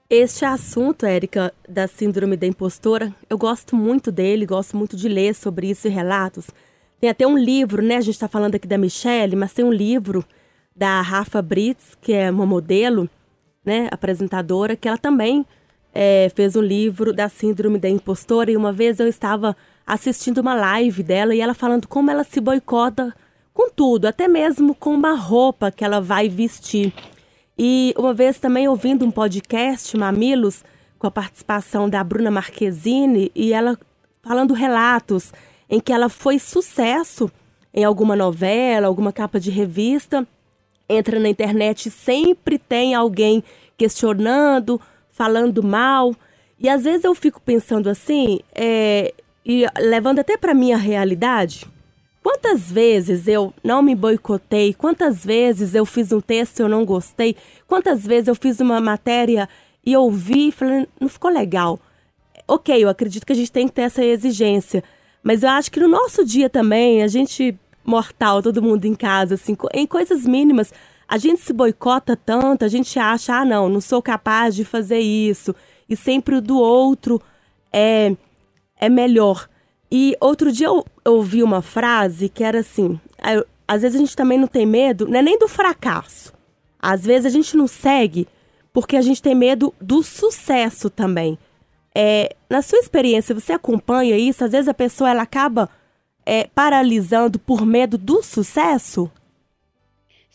este 0.08 0.44
assunto, 0.44 1.06
Érica, 1.06 1.52
da 1.68 1.88
síndrome 1.88 2.36
da 2.36 2.46
impostora, 2.46 3.14
eu 3.28 3.38
gosto 3.38 3.74
muito 3.74 4.12
dele, 4.12 4.46
gosto 4.46 4.76
muito 4.76 4.96
de 4.96 5.08
ler 5.08 5.34
sobre 5.34 5.70
isso 5.70 5.88
e 5.88 5.90
relatos. 5.90 6.46
Tem 7.00 7.10
até 7.10 7.26
um 7.26 7.36
livro, 7.36 7.82
né? 7.82 7.96
A 7.96 8.00
gente 8.00 8.14
está 8.14 8.28
falando 8.28 8.54
aqui 8.54 8.66
da 8.66 8.78
Michelle, 8.78 9.34
mas 9.34 9.52
tem 9.52 9.64
um 9.64 9.72
livro 9.72 10.24
da 10.74 11.00
Rafa 11.00 11.40
Brits, 11.40 11.96
que 12.00 12.12
é 12.12 12.30
uma 12.30 12.46
modelo, 12.46 13.08
né, 13.64 13.88
apresentadora, 13.90 14.76
que 14.76 14.86
ela 14.86 14.98
também 14.98 15.46
é, 15.94 16.30
fez 16.34 16.56
um 16.56 16.60
livro 16.60 17.12
da 17.12 17.28
síndrome 17.28 17.78
da 17.78 17.88
impostora. 17.88 18.50
E 18.50 18.56
uma 18.56 18.72
vez 18.72 19.00
eu 19.00 19.08
estava 19.08 19.56
assistindo 19.86 20.38
uma 20.38 20.54
live 20.54 21.02
dela 21.02 21.34
e 21.34 21.40
ela 21.40 21.54
falando 21.54 21.86
como 21.88 22.10
ela 22.10 22.24
se 22.24 22.40
boicota 22.40 23.14
com 23.52 23.70
tudo, 23.70 24.06
até 24.06 24.26
mesmo 24.26 24.74
com 24.74 24.90
uma 24.90 25.14
roupa 25.14 25.70
que 25.70 25.84
ela 25.84 26.00
vai 26.00 26.28
vestir. 26.28 26.92
E 27.58 27.94
uma 27.96 28.12
vez 28.12 28.38
também 28.38 28.68
ouvindo 28.68 29.04
um 29.04 29.10
podcast, 29.10 29.96
Mamilos, 29.96 30.64
com 30.98 31.06
a 31.06 31.10
participação 31.10 31.88
da 31.88 32.02
Bruna 32.02 32.30
Marquezine, 32.30 33.30
e 33.34 33.52
ela 33.52 33.78
falando 34.22 34.54
relatos 34.54 35.32
em 35.68 35.78
que 35.78 35.92
ela 35.92 36.08
foi 36.08 36.38
sucesso 36.38 37.30
em 37.72 37.84
alguma 37.84 38.16
novela, 38.16 38.86
alguma 38.86 39.12
capa 39.12 39.38
de 39.38 39.50
revista, 39.50 40.26
entra 40.88 41.18
na 41.18 41.28
internet 41.28 41.90
sempre 41.90 42.58
tem 42.58 42.94
alguém 42.94 43.42
questionando, 43.76 44.80
falando 45.10 45.62
mal. 45.62 46.14
E 46.58 46.68
às 46.68 46.84
vezes 46.84 47.04
eu 47.04 47.14
fico 47.14 47.40
pensando 47.40 47.88
assim, 47.88 48.40
é, 48.54 49.12
e 49.44 49.66
levando 49.78 50.20
até 50.20 50.36
para 50.36 50.54
minha 50.54 50.76
realidade, 50.76 51.66
quantas 52.24 52.70
vezes 52.70 53.28
eu 53.28 53.52
não 53.62 53.82
me 53.82 53.94
boicotei, 53.94 54.72
quantas 54.72 55.22
vezes 55.22 55.74
eu 55.74 55.84
fiz 55.84 56.10
um 56.10 56.22
texto 56.22 56.58
e 56.58 56.62
eu 56.62 56.68
não 56.70 56.82
gostei, 56.82 57.36
quantas 57.68 58.06
vezes 58.06 58.28
eu 58.28 58.34
fiz 58.34 58.60
uma 58.60 58.80
matéria 58.80 59.46
e 59.84 59.94
ouvi 59.94 60.48
e 60.48 60.52
falei, 60.52 60.88
não 60.98 61.06
ficou 61.06 61.30
legal. 61.30 61.78
Ok, 62.48 62.82
eu 62.82 62.88
acredito 62.88 63.26
que 63.26 63.32
a 63.34 63.36
gente 63.36 63.52
tem 63.52 63.68
que 63.68 63.74
ter 63.74 63.82
essa 63.82 64.02
exigência, 64.02 64.82
mas 65.22 65.42
eu 65.42 65.50
acho 65.50 65.70
que 65.70 65.78
no 65.78 65.86
nosso 65.86 66.24
dia 66.24 66.48
também, 66.48 67.02
a 67.02 67.08
gente 67.08 67.58
mortal, 67.84 68.42
todo 68.42 68.62
mundo 68.62 68.86
em 68.86 68.94
casa, 68.94 69.34
assim, 69.34 69.54
em 69.74 69.86
coisas 69.86 70.24
mínimas, 70.24 70.72
a 71.06 71.18
gente 71.18 71.42
se 71.42 71.52
boicota 71.52 72.16
tanto, 72.16 72.64
a 72.64 72.68
gente 72.68 72.98
acha, 72.98 73.34
ah, 73.34 73.44
não, 73.44 73.68
não 73.68 73.82
sou 73.82 74.00
capaz 74.00 74.54
de 74.54 74.64
fazer 74.64 75.00
isso, 75.00 75.54
e 75.86 75.94
sempre 75.94 76.36
o 76.36 76.40
do 76.40 76.56
outro 76.56 77.20
é, 77.70 78.16
é 78.80 78.88
melhor. 78.88 79.46
E 79.96 80.16
outro 80.20 80.50
dia 80.50 80.66
eu, 80.66 80.84
ouvi 81.04 81.40
uma 81.40 81.62
frase 81.62 82.28
que 82.28 82.42
era 82.42 82.58
assim: 82.58 82.98
às 83.68 83.82
vezes 83.82 83.94
a 83.94 84.00
gente 84.00 84.16
também 84.16 84.36
não 84.36 84.48
tem 84.48 84.66
medo, 84.66 85.06
não 85.06 85.20
é 85.20 85.22
nem 85.22 85.38
do 85.38 85.46
fracasso. 85.46 86.32
Às 86.80 87.06
vezes 87.06 87.26
a 87.26 87.28
gente 87.28 87.56
não 87.56 87.68
segue 87.68 88.26
porque 88.72 88.96
a 88.96 89.00
gente 89.00 89.22
tem 89.22 89.36
medo 89.36 89.72
do 89.80 90.02
sucesso 90.02 90.90
também. 90.90 91.38
É, 91.94 92.34
na 92.50 92.60
sua 92.60 92.80
experiência, 92.80 93.36
você 93.36 93.52
acompanha 93.52 94.18
isso? 94.18 94.42
Às 94.42 94.50
vezes 94.50 94.66
a 94.66 94.74
pessoa 94.74 95.10
ela 95.10 95.22
acaba 95.22 95.70
é, 96.26 96.48
paralisando 96.52 97.38
por 97.38 97.64
medo 97.64 97.96
do 97.96 98.20
sucesso? 98.20 99.08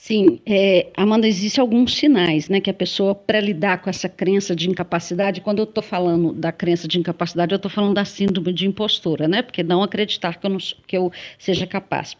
Sim, 0.01 0.39
é, 0.45 0.87
Amanda, 0.95 1.27
existem 1.27 1.61
alguns 1.61 1.93
sinais, 1.97 2.47
né, 2.47 2.61
que 2.61 2.69
a 2.69 2.73
pessoa, 2.73 3.13
para 3.13 3.41
lidar 3.41 3.81
com 3.81 3.89
essa 3.89 4.07
crença 4.07 4.55
de 4.55 4.69
incapacidade, 4.69 5.41
quando 5.41 5.59
eu 5.59 5.65
estou 5.65 5.83
falando 5.83 6.31
da 6.31 6.53
crença 6.53 6.87
de 6.87 6.97
incapacidade, 6.97 7.51
eu 7.51 7.57
estou 7.57 7.69
falando 7.69 7.95
da 7.95 8.05
síndrome 8.05 8.53
de 8.53 8.65
impostora, 8.65 9.27
né, 9.27 9.41
porque 9.41 9.61
não 9.61 9.83
acreditar 9.83 10.39
que 10.39 10.45
eu, 10.45 10.51
não, 10.51 10.57
que 10.87 10.95
eu 10.95 11.11
seja 11.37 11.67
capaz. 11.67 12.15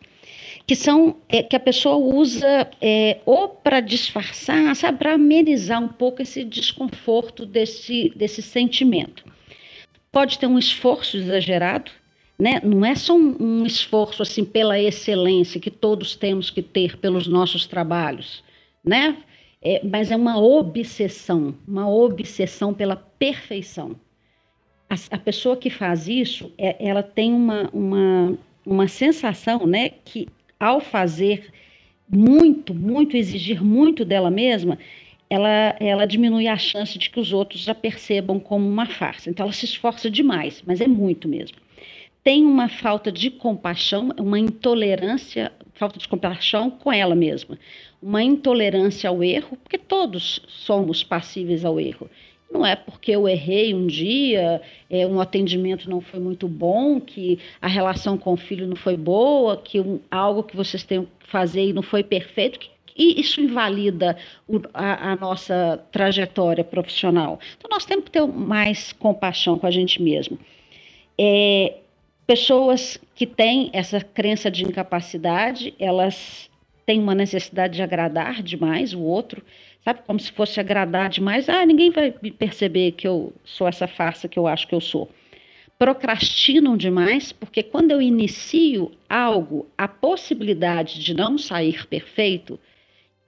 Que 0.68 0.76
são, 0.76 1.16
é, 1.30 1.42
que 1.42 1.56
a 1.56 1.60
pessoa 1.60 1.96
usa 1.96 2.70
é, 2.82 3.20
ou 3.26 3.48
para 3.48 3.80
disfarçar, 3.80 4.76
sabe, 4.76 4.98
para 4.98 5.14
amenizar 5.14 5.82
um 5.82 5.88
pouco 5.88 6.22
esse 6.22 6.44
desconforto 6.44 7.46
desse, 7.46 8.12
desse 8.14 8.42
sentimento. 8.42 9.24
Pode 10.12 10.38
ter 10.38 10.48
um 10.48 10.60
esforço 10.60 11.16
exagerado, 11.16 11.92
né? 12.40 12.62
Não 12.64 12.86
é 12.86 12.96
só 12.96 13.16
um, 13.16 13.36
um, 13.40 13.66
esforço 13.66 14.24
assim 14.24 14.46
pela 14.46 14.80
excelência 14.80 15.60
que 15.60 15.70
todos 15.70 16.16
temos 16.16 16.50
que 16.50 16.62
ter 16.62 16.98
pelos 16.98 17.28
nossos 17.28 17.68
trabalhos, 17.68 18.42
né? 18.84 19.18
É, 19.62 19.82
mas 19.84 20.10
é 20.10 20.16
uma 20.16 20.40
obsessão, 20.40 21.54
uma 21.68 21.90
obsessão 21.90 22.74
pela 22.74 22.96
perfeição. 22.96 23.94
A, 24.90 24.96
a 25.12 25.18
pessoa 25.18 25.58
que 25.58 25.70
faz 25.70 26.08
isso, 26.08 26.50
é, 26.58 26.78
ela 26.80 27.04
tem 27.04 27.34
uma, 27.34 27.70
uma, 27.74 28.38
uma 28.66 28.88
sensação, 28.88 29.68
né, 29.68 29.90
que 30.06 30.30
ao 30.58 30.80
fazer 30.80 31.52
muito, 32.10 32.74
muito, 32.74 33.18
exigir 33.18 33.62
muito 33.62 34.06
dela 34.06 34.32
mesma, 34.32 34.80
ela, 35.30 35.76
ela 35.78 36.06
diminui 36.06 36.48
a 36.48 36.58
chance 36.58 36.98
de 36.98 37.10
que 37.10 37.20
os 37.20 37.34
outros 37.34 37.68
a 37.68 37.76
percebam 37.76 38.40
como 38.40 38.66
uma 38.66 38.86
farsa. 38.86 39.30
Então 39.30 39.46
ela 39.46 39.54
se 39.54 39.66
esforça 39.66 40.10
demais, 40.10 40.64
mas 40.66 40.80
é 40.80 40.88
muito 40.88 41.28
mesmo 41.28 41.58
tem 42.24 42.46
uma 42.46 42.68
falta 42.68 43.12
de 43.12 43.30
compaixão, 43.30 44.10
uma 44.20 44.38
intolerância, 44.38 45.52
falta 45.74 45.98
de 45.98 46.08
compaixão 46.08 46.70
com 46.70 46.92
ela 46.92 47.16
mesma, 47.16 47.58
uma 48.02 48.22
intolerância 48.22 49.10
ao 49.10 49.24
erro, 49.24 49.58
porque 49.64 49.78
todos 49.78 50.42
somos 50.48 51.04
passíveis 51.04 51.64
ao 51.64 51.80
erro. 51.80 52.10
Não 52.52 52.66
é 52.66 52.76
porque 52.76 53.12
eu 53.12 53.28
errei 53.28 53.76
um 53.76 53.86
dia, 53.86 54.62
é, 54.90 55.06
um 55.06 55.22
atendimento 55.22 55.90
não 55.90 56.02
foi 56.02 56.20
muito 56.20 56.48
bom, 56.48 57.00
que 57.00 57.38
a 57.62 57.68
relação 57.68 58.18
com 58.18 58.34
o 58.34 58.38
filho 58.38 58.68
não 58.68 58.76
foi 58.76 58.98
boa, 58.98 59.56
que 59.56 59.80
um, 59.80 60.00
algo 60.10 60.44
que 60.44 60.56
vocês 60.56 60.84
têm 60.84 61.08
que 61.20 61.28
fazer 61.28 61.68
e 61.68 61.74
não 61.74 61.84
foi 61.84 62.04
perfeito, 62.04 62.60
que, 62.60 62.70
e 62.98 63.22
isso 63.22 63.40
invalida 63.40 64.18
a, 64.74 65.12
a, 65.12 65.16
nossa 65.16 65.82
trajetória 65.92 66.64
profissional. 66.64 67.40
Então, 67.58 67.70
nós 67.72 67.86
temos 67.86 68.06
que 68.06 68.12
ter 68.12 68.26
mais 68.26 68.92
compaixão 68.94 69.58
com 69.58 69.68
a 69.68 69.72
gente 69.72 70.02
mesmo. 70.02 70.38
É, 71.18 71.76
Pessoas 72.30 73.02
que 73.16 73.26
têm 73.26 73.72
essa 73.74 74.00
crença 74.02 74.52
de 74.52 74.64
incapacidade, 74.64 75.74
elas 75.80 76.48
têm 76.86 77.00
uma 77.00 77.16
necessidade 77.16 77.78
de 77.78 77.82
agradar 77.82 78.44
demais 78.44 78.94
o 78.94 79.02
outro, 79.02 79.44
sabe? 79.84 80.02
Como 80.06 80.20
se 80.20 80.32
fosse 80.32 80.60
agradar 80.60 81.10
demais. 81.10 81.50
Ah, 81.50 81.66
ninguém 81.66 81.90
vai 81.90 82.12
perceber 82.12 82.92
que 82.92 83.08
eu 83.08 83.34
sou 83.44 83.68
essa 83.68 83.88
farsa 83.88 84.28
que 84.28 84.38
eu 84.38 84.46
acho 84.46 84.68
que 84.68 84.76
eu 84.76 84.80
sou. 84.80 85.10
Procrastinam 85.80 86.78
demais, 86.78 87.32
porque 87.32 87.64
quando 87.64 87.90
eu 87.90 88.00
inicio 88.00 88.92
algo, 89.10 89.68
a 89.76 89.88
possibilidade 89.88 91.04
de 91.04 91.16
não 91.16 91.36
sair 91.36 91.88
perfeito 91.88 92.60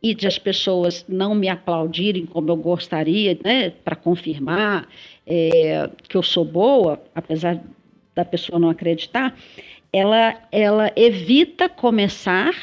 e 0.04 0.14
de 0.14 0.28
as 0.28 0.38
pessoas 0.38 1.04
não 1.10 1.34
me 1.34 1.50
aplaudirem 1.50 2.28
como 2.28 2.52
eu 2.52 2.56
gostaria, 2.56 3.36
né, 3.44 3.72
para 3.72 3.96
confirmar 3.96 4.88
é, 5.26 5.90
que 6.08 6.16
eu 6.16 6.22
sou 6.22 6.46
boa, 6.46 7.02
apesar 7.16 7.60
da 8.16 8.26
pessoa 8.26 8.60
não 8.60 8.70
acreditar, 8.70 9.36
ela, 9.94 10.36
ela 10.52 10.92
evita 10.96 11.68
começar 11.68 12.54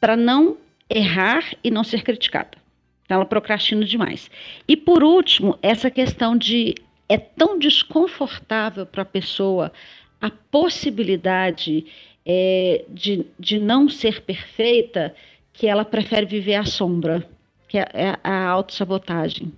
para 0.00 0.16
não 0.16 0.56
errar 0.88 1.44
e 1.62 1.70
não 1.70 1.84
ser 1.84 2.02
criticada. 2.02 2.58
Então, 3.04 3.16
ela 3.16 3.26
procrastina 3.26 3.84
demais. 3.84 4.30
E 4.66 4.76
por 4.76 5.02
último, 5.02 5.58
essa 5.62 5.90
questão 5.90 6.36
de 6.36 6.74
é 7.08 7.18
tão 7.18 7.58
desconfortável 7.58 8.86
para 8.86 9.02
a 9.02 9.06
pessoa 9.06 9.72
a 10.20 10.30
possibilidade 10.30 11.86
é, 12.24 12.84
de, 12.88 13.26
de 13.38 13.58
não 13.58 13.88
ser 13.88 14.22
perfeita 14.22 15.14
que 15.52 15.66
ela 15.66 15.84
prefere 15.84 16.26
viver 16.26 16.54
à 16.54 16.64
sombra, 16.64 17.26
que 17.66 17.78
é, 17.78 17.88
é 17.94 18.18
a 18.22 18.48
autossabotagem. 18.48 19.52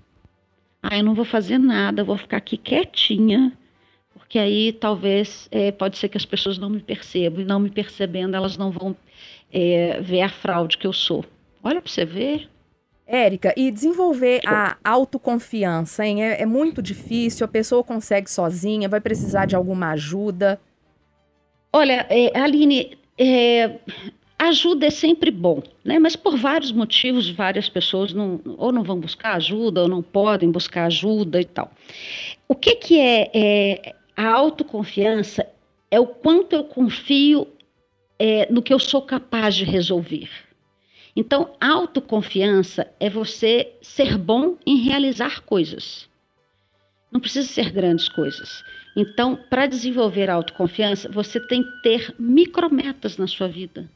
Ah, 0.82 0.96
eu 0.96 1.04
não 1.04 1.14
vou 1.14 1.24
fazer 1.24 1.58
nada, 1.58 2.02
vou 2.02 2.16
ficar 2.16 2.38
aqui 2.38 2.56
quietinha, 2.56 3.52
que 4.32 4.38
aí 4.38 4.72
talvez 4.72 5.46
é, 5.50 5.70
pode 5.70 5.98
ser 5.98 6.08
que 6.08 6.16
as 6.16 6.24
pessoas 6.24 6.56
não 6.56 6.70
me 6.70 6.80
percebam, 6.80 7.42
e 7.42 7.44
não 7.44 7.60
me 7.60 7.68
percebendo, 7.68 8.34
elas 8.34 8.56
não 8.56 8.70
vão 8.70 8.96
é, 9.52 10.00
ver 10.00 10.22
a 10.22 10.28
fraude 10.30 10.78
que 10.78 10.86
eu 10.86 10.92
sou. 10.94 11.22
Olha 11.62 11.82
para 11.82 11.90
você 11.90 12.06
ver. 12.06 12.48
Érica, 13.06 13.52
e 13.54 13.70
desenvolver 13.70 14.40
a 14.46 14.78
autoconfiança, 14.82 16.06
hein? 16.06 16.24
É, 16.24 16.40
é, 16.40 16.46
muito 16.46 16.80
difícil, 16.80 17.44
a 17.44 17.48
pessoa 17.48 17.84
consegue 17.84 18.30
sozinha, 18.30 18.88
vai 18.88 19.02
precisar 19.02 19.44
de 19.44 19.54
alguma 19.54 19.90
ajuda. 19.90 20.58
Olha, 21.70 22.06
é, 22.08 22.34
Aline, 22.40 22.96
é, 23.18 23.80
ajuda 24.38 24.86
é 24.86 24.90
sempre 24.90 25.30
bom, 25.30 25.62
né? 25.84 25.98
Mas 25.98 26.16
por 26.16 26.38
vários 26.38 26.72
motivos, 26.72 27.28
várias 27.28 27.68
pessoas 27.68 28.14
não, 28.14 28.40
ou 28.56 28.72
não 28.72 28.82
vão 28.82 28.98
buscar 28.98 29.34
ajuda, 29.34 29.82
ou 29.82 29.88
não 29.88 30.00
podem 30.00 30.50
buscar 30.50 30.86
ajuda 30.86 31.38
e 31.38 31.44
tal. 31.44 31.70
O 32.48 32.54
que, 32.54 32.76
que 32.76 32.98
é, 32.98 33.30
é 33.34 33.94
a 34.16 34.28
autoconfiança 34.28 35.46
é 35.90 35.98
o 36.00 36.06
quanto 36.06 36.54
eu 36.54 36.64
confio 36.64 37.46
é, 38.18 38.50
no 38.50 38.62
que 38.62 38.72
eu 38.72 38.78
sou 38.78 39.02
capaz 39.02 39.54
de 39.54 39.64
resolver. 39.64 40.30
Então, 41.14 41.54
autoconfiança 41.60 42.90
é 42.98 43.10
você 43.10 43.74
ser 43.82 44.16
bom 44.16 44.56
em 44.66 44.76
realizar 44.76 45.42
coisas. 45.42 46.08
Não 47.10 47.20
precisa 47.20 47.46
ser 47.46 47.70
grandes 47.70 48.08
coisas. 48.08 48.64
Então, 48.96 49.36
para 49.36 49.66
desenvolver 49.66 50.30
a 50.30 50.34
autoconfiança, 50.34 51.10
você 51.10 51.38
tem 51.38 51.62
que 51.62 51.82
ter 51.82 52.14
micrometas 52.18 53.18
na 53.18 53.26
sua 53.26 53.48
vida. 53.48 53.90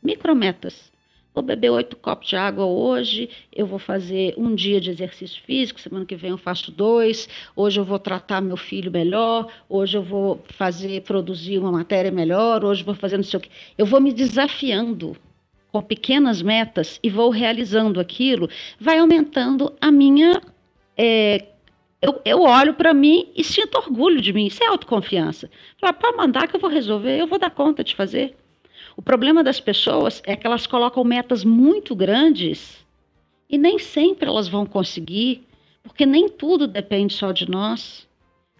Micrometas. 0.00 0.92
Vou 1.38 1.42
beber 1.44 1.70
oito 1.70 1.96
copos 1.96 2.30
de 2.30 2.34
água 2.34 2.64
hoje, 2.64 3.30
eu 3.54 3.64
vou 3.64 3.78
fazer 3.78 4.34
um 4.36 4.56
dia 4.56 4.80
de 4.80 4.90
exercício 4.90 5.40
físico, 5.44 5.80
semana 5.80 6.04
que 6.04 6.16
vem 6.16 6.30
eu 6.30 6.36
faço 6.36 6.72
dois, 6.72 7.28
hoje 7.54 7.78
eu 7.78 7.84
vou 7.84 8.00
tratar 8.00 8.40
meu 8.40 8.56
filho 8.56 8.90
melhor, 8.90 9.46
hoje 9.68 9.96
eu 9.96 10.02
vou 10.02 10.42
fazer, 10.48 11.00
produzir 11.02 11.60
uma 11.60 11.70
matéria 11.70 12.10
melhor, 12.10 12.64
hoje 12.64 12.80
eu 12.80 12.86
vou 12.86 12.94
fazer 12.96 13.18
não 13.18 13.22
sei 13.22 13.38
o 13.38 13.40
quê. 13.40 13.50
Eu 13.78 13.86
vou 13.86 14.00
me 14.00 14.12
desafiando 14.12 15.16
com 15.70 15.80
pequenas 15.80 16.42
metas 16.42 16.98
e 17.04 17.08
vou 17.08 17.30
realizando 17.30 18.00
aquilo, 18.00 18.50
vai 18.80 18.98
aumentando 18.98 19.72
a 19.80 19.92
minha. 19.92 20.42
É, 20.96 21.46
eu, 22.02 22.20
eu, 22.24 22.42
olho 22.42 22.74
para 22.74 22.92
mim 22.92 23.28
e 23.36 23.44
sinto 23.44 23.78
orgulho 23.78 24.20
de 24.20 24.32
mim, 24.32 24.46
isso 24.46 24.64
é 24.64 24.66
autoconfiança. 24.66 25.48
Para 25.80 26.16
mandar 26.16 26.48
que 26.48 26.56
eu 26.56 26.60
vou 26.60 26.68
resolver, 26.68 27.16
eu 27.16 27.28
vou 27.28 27.38
dar 27.38 27.50
conta 27.50 27.84
de 27.84 27.94
fazer. 27.94 28.34
O 28.98 29.02
problema 29.02 29.44
das 29.44 29.60
pessoas 29.60 30.20
é 30.26 30.34
que 30.34 30.44
elas 30.44 30.66
colocam 30.66 31.04
metas 31.04 31.44
muito 31.44 31.94
grandes 31.94 32.84
E 33.48 33.56
nem 33.56 33.78
sempre 33.78 34.28
elas 34.28 34.48
vão 34.48 34.66
conseguir, 34.66 35.46
porque 35.84 36.04
nem 36.04 36.28
tudo 36.28 36.66
depende 36.66 37.14
só 37.14 37.30
de 37.30 37.48
nós. 37.48 38.08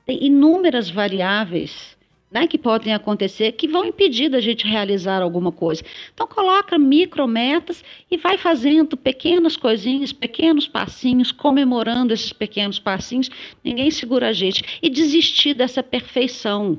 Tem 0.07 0.25
inúmeras 0.25 0.89
variáveis 0.89 1.99
né, 2.31 2.47
que 2.47 2.57
podem 2.57 2.95
acontecer 2.95 3.51
que 3.53 3.67
vão 3.67 3.85
impedir 3.85 4.29
da 4.29 4.39
gente 4.39 4.65
realizar 4.65 5.23
alguma 5.23 5.51
coisa. 5.51 5.83
Então 6.15 6.29
coloca 6.29 6.79
micrometas 6.79 7.85
e 8.09 8.17
vai 8.17 8.39
fazendo 8.39 8.97
pequenas 8.97 9.57
coisinhas, 9.57 10.13
pequenos 10.13 10.69
passinhos, 10.69 11.33
comemorando 11.33 12.15
esses 12.15 12.33
pequenos 12.33 12.79
passinhos. 12.79 13.29
Ninguém 13.65 13.91
segura 13.91 14.29
a 14.29 14.33
gente 14.33 14.63
e 14.81 14.89
desistir 14.89 15.53
dessa 15.53 15.83
perfeição. 15.83 16.79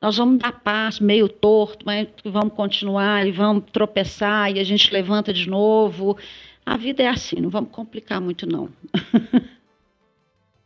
Nós 0.00 0.16
vamos 0.16 0.38
dar 0.38 0.52
paz 0.52 0.98
meio 0.98 1.28
torto, 1.28 1.84
mas 1.84 2.08
vamos 2.24 2.54
continuar 2.54 3.26
e 3.26 3.32
vamos 3.32 3.64
tropeçar 3.70 4.50
e 4.50 4.58
a 4.58 4.64
gente 4.64 4.90
levanta 4.92 5.32
de 5.32 5.48
novo. 5.48 6.16
A 6.64 6.76
vida 6.76 7.02
é 7.02 7.08
assim, 7.08 7.36
não 7.36 7.50
vamos 7.50 7.70
complicar 7.70 8.20
muito 8.20 8.46
não. 8.46 8.70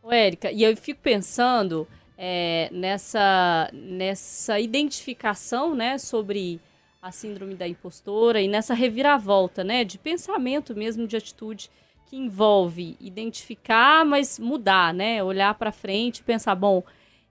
Ô, 0.00 0.12
Érica, 0.12 0.52
e 0.52 0.62
eu 0.62 0.76
fico 0.76 1.00
pensando 1.02 1.88
é, 2.16 2.68
nessa, 2.70 3.68
nessa 3.72 4.60
identificação 4.60 5.74
né, 5.74 5.98
sobre 5.98 6.60
a 7.02 7.10
síndrome 7.10 7.54
da 7.54 7.66
impostora 7.66 8.40
e 8.40 8.46
nessa 8.46 8.72
reviravolta 8.72 9.64
né, 9.64 9.82
de 9.82 9.98
pensamento 9.98 10.76
mesmo, 10.76 11.08
de 11.08 11.16
atitude 11.16 11.70
que 12.06 12.16
envolve 12.16 12.96
identificar, 13.00 14.04
mas 14.04 14.38
mudar, 14.38 14.94
né? 14.94 15.22
Olhar 15.24 15.54
para 15.54 15.72
frente 15.72 16.18
e 16.18 16.22
pensar, 16.22 16.54
bom, 16.54 16.82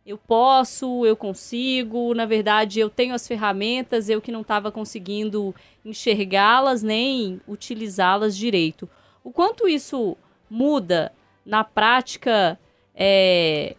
eu 0.06 0.18
posso, 0.18 1.06
eu 1.06 1.16
consigo, 1.16 2.14
na 2.14 2.26
verdade 2.26 2.80
eu 2.80 2.90
tenho 2.90 3.16
as 3.16 3.28
ferramentas, 3.28 4.10
eu 4.10 4.22
que 4.22 4.32
não 4.32 4.42
estava 4.42 4.72
conseguindo 4.72 5.56
enxergá-las 5.86 6.84
nem 6.84 7.40
utilizá-las 7.48 8.36
direito. 8.36 8.90
O 9.24 9.32
quanto 9.32 9.68
isso 9.68 10.18
muda 10.50 11.14
na 11.46 11.64
prática 11.64 12.60
é, 12.94 13.76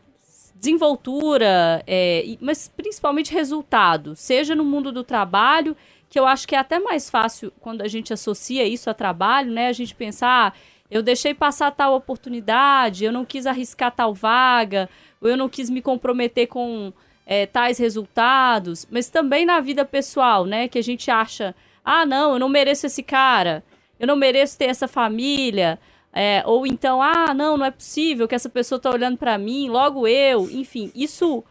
desenvoltura, 0.54 1.82
é, 1.86 2.24
mas 2.40 2.72
principalmente 2.74 3.32
resultado, 3.32 4.16
seja 4.16 4.54
no 4.54 4.64
mundo 4.64 4.90
do 4.90 5.04
trabalho, 5.04 5.76
que 6.08 6.18
eu 6.18 6.26
acho 6.26 6.48
que 6.48 6.54
é 6.54 6.58
até 6.58 6.78
mais 6.78 7.10
fácil 7.10 7.52
quando 7.60 7.82
a 7.82 7.88
gente 7.88 8.12
associa 8.12 8.66
isso 8.66 8.88
a 8.88 8.94
trabalho, 8.94 9.50
né? 9.50 9.68
A 9.68 9.72
gente 9.72 9.94
pensar, 9.94 10.54
ah, 10.54 10.58
eu 10.94 11.02
deixei 11.02 11.34
passar 11.34 11.72
tal 11.72 11.92
oportunidade, 11.96 13.04
eu 13.04 13.10
não 13.10 13.24
quis 13.24 13.46
arriscar 13.46 13.90
tal 13.90 14.14
vaga, 14.14 14.88
ou 15.20 15.28
eu 15.28 15.36
não 15.36 15.48
quis 15.48 15.68
me 15.68 15.82
comprometer 15.82 16.46
com 16.46 16.92
é, 17.26 17.46
tais 17.46 17.78
resultados, 17.78 18.86
mas 18.88 19.08
também 19.10 19.44
na 19.44 19.58
vida 19.58 19.84
pessoal, 19.84 20.46
né? 20.46 20.68
Que 20.68 20.78
a 20.78 20.82
gente 20.82 21.10
acha, 21.10 21.52
ah, 21.84 22.06
não, 22.06 22.34
eu 22.34 22.38
não 22.38 22.48
mereço 22.48 22.86
esse 22.86 23.02
cara, 23.02 23.64
eu 23.98 24.06
não 24.06 24.14
mereço 24.14 24.56
ter 24.56 24.66
essa 24.66 24.86
família. 24.86 25.80
É, 26.12 26.44
ou 26.46 26.64
então, 26.64 27.02
ah, 27.02 27.34
não, 27.34 27.56
não 27.56 27.66
é 27.66 27.72
possível 27.72 28.28
que 28.28 28.34
essa 28.36 28.48
pessoa 28.48 28.76
está 28.76 28.88
olhando 28.88 29.18
para 29.18 29.36
mim, 29.36 29.68
logo 29.68 30.06
eu. 30.06 30.48
Enfim, 30.48 30.92
isso, 30.94 31.42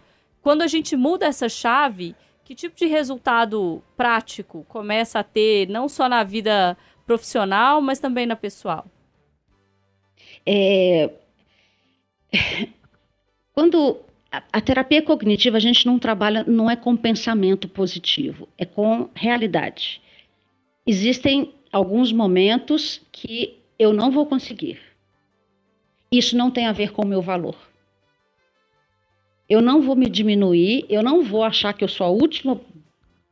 quando 0.41 0.61
a 0.61 0.67
gente 0.67 0.95
muda 0.95 1.25
essa 1.25 1.49
chave, 1.49 2.15
que 2.45 2.55
tipo 2.55 2.77
de 2.77 2.85
resultado 2.85 3.83
prático 3.97 4.65
começa 4.69 5.19
a 5.19 5.23
ter, 5.23 5.67
não 5.67 5.89
só 5.89 6.07
na 6.07 6.23
vida 6.23 6.77
profissional, 7.05 7.81
mas 7.81 7.99
também 7.99 8.25
na 8.25 8.37
pessoal? 8.37 8.85
É... 10.45 11.09
Quando 13.53 13.99
a 14.51 14.59
terapia 14.59 15.01
cognitiva, 15.01 15.57
a 15.57 15.59
gente 15.59 15.85
não 15.85 15.99
trabalha, 15.99 16.43
não 16.43 16.69
é 16.69 16.75
com 16.75 16.95
pensamento 16.97 17.67
positivo, 17.67 18.49
é 18.57 18.65
com 18.65 19.09
realidade. 19.13 20.01
Existem 20.87 21.53
alguns 21.71 22.11
momentos 22.11 22.99
que 23.11 23.59
eu 23.77 23.93
não 23.93 24.09
vou 24.09 24.25
conseguir. 24.25 24.79
Isso 26.11 26.35
não 26.35 26.49
tem 26.49 26.65
a 26.65 26.71
ver 26.71 26.91
com 26.91 27.03
o 27.03 27.07
meu 27.07 27.21
valor. 27.21 27.55
Eu 29.47 29.61
não 29.61 29.81
vou 29.81 29.95
me 29.95 30.09
diminuir, 30.09 30.85
eu 30.89 31.03
não 31.03 31.21
vou 31.21 31.43
achar 31.43 31.73
que 31.73 31.83
eu 31.83 31.87
sou 31.87 32.07
a 32.07 32.09
última 32.09 32.59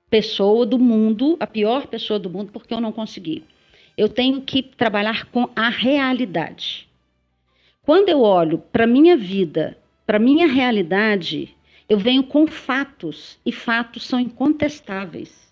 pessoa 0.10 0.66
do 0.66 0.78
mundo, 0.78 1.38
a 1.40 1.48
pior 1.48 1.88
pessoa 1.88 2.20
do 2.20 2.30
mundo, 2.30 2.52
porque 2.52 2.74
eu 2.74 2.82
não 2.82 2.92
consegui. 2.92 3.44
Eu 3.98 4.08
tenho 4.08 4.42
que 4.42 4.62
trabalhar 4.62 5.26
com 5.32 5.50
a 5.56 5.70
realidade. 5.70 6.88
Quando 7.84 8.10
eu 8.10 8.22
olho 8.22 8.60
para 8.60 8.86
minha 8.86 9.18
vida, 9.18 9.76
para 10.06 10.20
minha 10.20 10.46
realidade, 10.46 11.56
eu 11.90 11.98
venho 11.98 12.24
com 12.24 12.46
fatos 12.46 13.40
e 13.44 13.52
fatos 13.52 14.06
são 14.06 14.20
incontestáveis. 14.20 15.52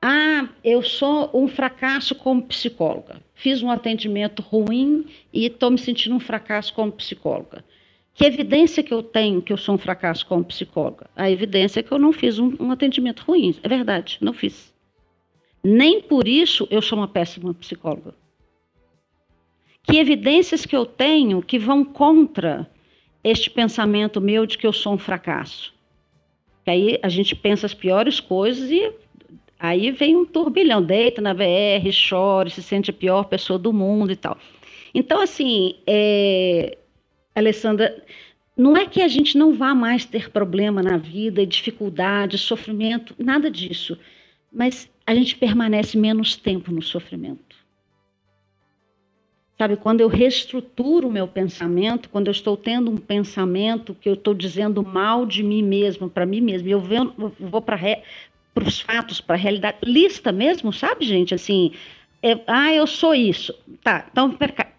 Ah, 0.00 0.48
eu 0.64 0.82
sou 0.82 1.30
um 1.34 1.46
fracasso 1.46 2.14
como 2.14 2.44
psicóloga. 2.44 3.20
Fiz 3.34 3.62
um 3.62 3.70
atendimento 3.70 4.40
ruim 4.40 5.04
e 5.30 5.44
estou 5.44 5.70
me 5.70 5.76
sentindo 5.76 6.14
um 6.14 6.20
fracasso 6.20 6.72
como 6.72 6.90
psicóloga. 6.92 7.62
Que 8.14 8.24
evidência 8.24 8.82
que 8.82 8.94
eu 8.94 9.02
tenho 9.02 9.42
que 9.42 9.52
eu 9.52 9.58
sou 9.58 9.74
um 9.74 9.78
fracasso 9.78 10.24
como 10.24 10.42
psicóloga? 10.42 11.10
A 11.14 11.30
evidência 11.30 11.80
é 11.80 11.82
que 11.82 11.92
eu 11.92 11.98
não 11.98 12.12
fiz 12.12 12.38
um, 12.38 12.56
um 12.58 12.70
atendimento 12.70 13.20
ruim. 13.20 13.54
É 13.62 13.68
verdade, 13.68 14.16
não 14.22 14.32
fiz. 14.32 14.72
Nem 15.62 16.00
por 16.00 16.26
isso 16.26 16.66
eu 16.70 16.80
sou 16.80 16.96
uma 16.96 17.08
péssima 17.08 17.52
psicóloga. 17.52 18.14
Que 19.82 19.98
evidências 19.98 20.66
que 20.66 20.76
eu 20.76 20.84
tenho 20.86 21.42
que 21.42 21.58
vão 21.58 21.84
contra 21.84 22.70
este 23.22 23.50
pensamento 23.50 24.20
meu 24.20 24.46
de 24.46 24.56
que 24.56 24.66
eu 24.66 24.72
sou 24.72 24.94
um 24.94 24.98
fracasso? 24.98 25.74
Que 26.64 26.70
aí 26.70 26.98
a 27.02 27.08
gente 27.08 27.34
pensa 27.34 27.66
as 27.66 27.74
piores 27.74 28.20
coisas 28.20 28.70
e 28.70 28.92
Aí 29.60 29.90
vem 29.90 30.16
um 30.16 30.24
turbilhão, 30.24 30.82
deita 30.82 31.20
na 31.20 31.34
VR, 31.34 31.90
chora, 32.08 32.48
se 32.48 32.62
sente 32.62 32.88
a 32.90 32.94
pior 32.94 33.24
pessoa 33.24 33.58
do 33.58 33.74
mundo 33.74 34.10
e 34.10 34.16
tal. 34.16 34.38
Então, 34.94 35.20
assim, 35.20 35.74
é... 35.86 36.78
Alessandra, 37.34 38.02
não 38.56 38.74
é 38.74 38.86
que 38.86 39.02
a 39.02 39.08
gente 39.08 39.36
não 39.36 39.52
vá 39.54 39.74
mais 39.74 40.06
ter 40.06 40.30
problema 40.30 40.82
na 40.82 40.96
vida, 40.96 41.46
dificuldade, 41.46 42.38
sofrimento, 42.38 43.14
nada 43.18 43.50
disso. 43.50 43.98
Mas 44.50 44.90
a 45.06 45.14
gente 45.14 45.36
permanece 45.36 45.96
menos 45.98 46.36
tempo 46.36 46.72
no 46.72 46.80
sofrimento. 46.80 47.56
Sabe, 49.60 49.76
quando 49.76 50.00
eu 50.00 50.08
reestruturo 50.08 51.06
o 51.06 51.12
meu 51.12 51.28
pensamento, 51.28 52.08
quando 52.08 52.28
eu 52.28 52.30
estou 52.30 52.56
tendo 52.56 52.90
um 52.90 52.96
pensamento 52.96 53.94
que 53.94 54.08
eu 54.08 54.14
estou 54.14 54.32
dizendo 54.32 54.82
mal 54.82 55.26
de 55.26 55.42
mim 55.42 55.62
mesmo, 55.62 56.08
para 56.08 56.24
mim 56.24 56.40
mesmo, 56.40 56.66
eu 56.66 56.80
vou 57.38 57.60
para 57.60 57.78
para 58.54 58.66
os 58.66 58.80
fatos, 58.80 59.20
para 59.20 59.36
a 59.36 59.38
realidade. 59.38 59.76
Lista 59.84 60.32
mesmo, 60.32 60.72
sabe, 60.72 61.04
gente? 61.04 61.34
Assim, 61.34 61.72
é, 62.22 62.40
ah, 62.46 62.72
eu 62.72 62.86
sou 62.86 63.14
isso. 63.14 63.54
Tá, 63.84 64.08
então 64.10 64.34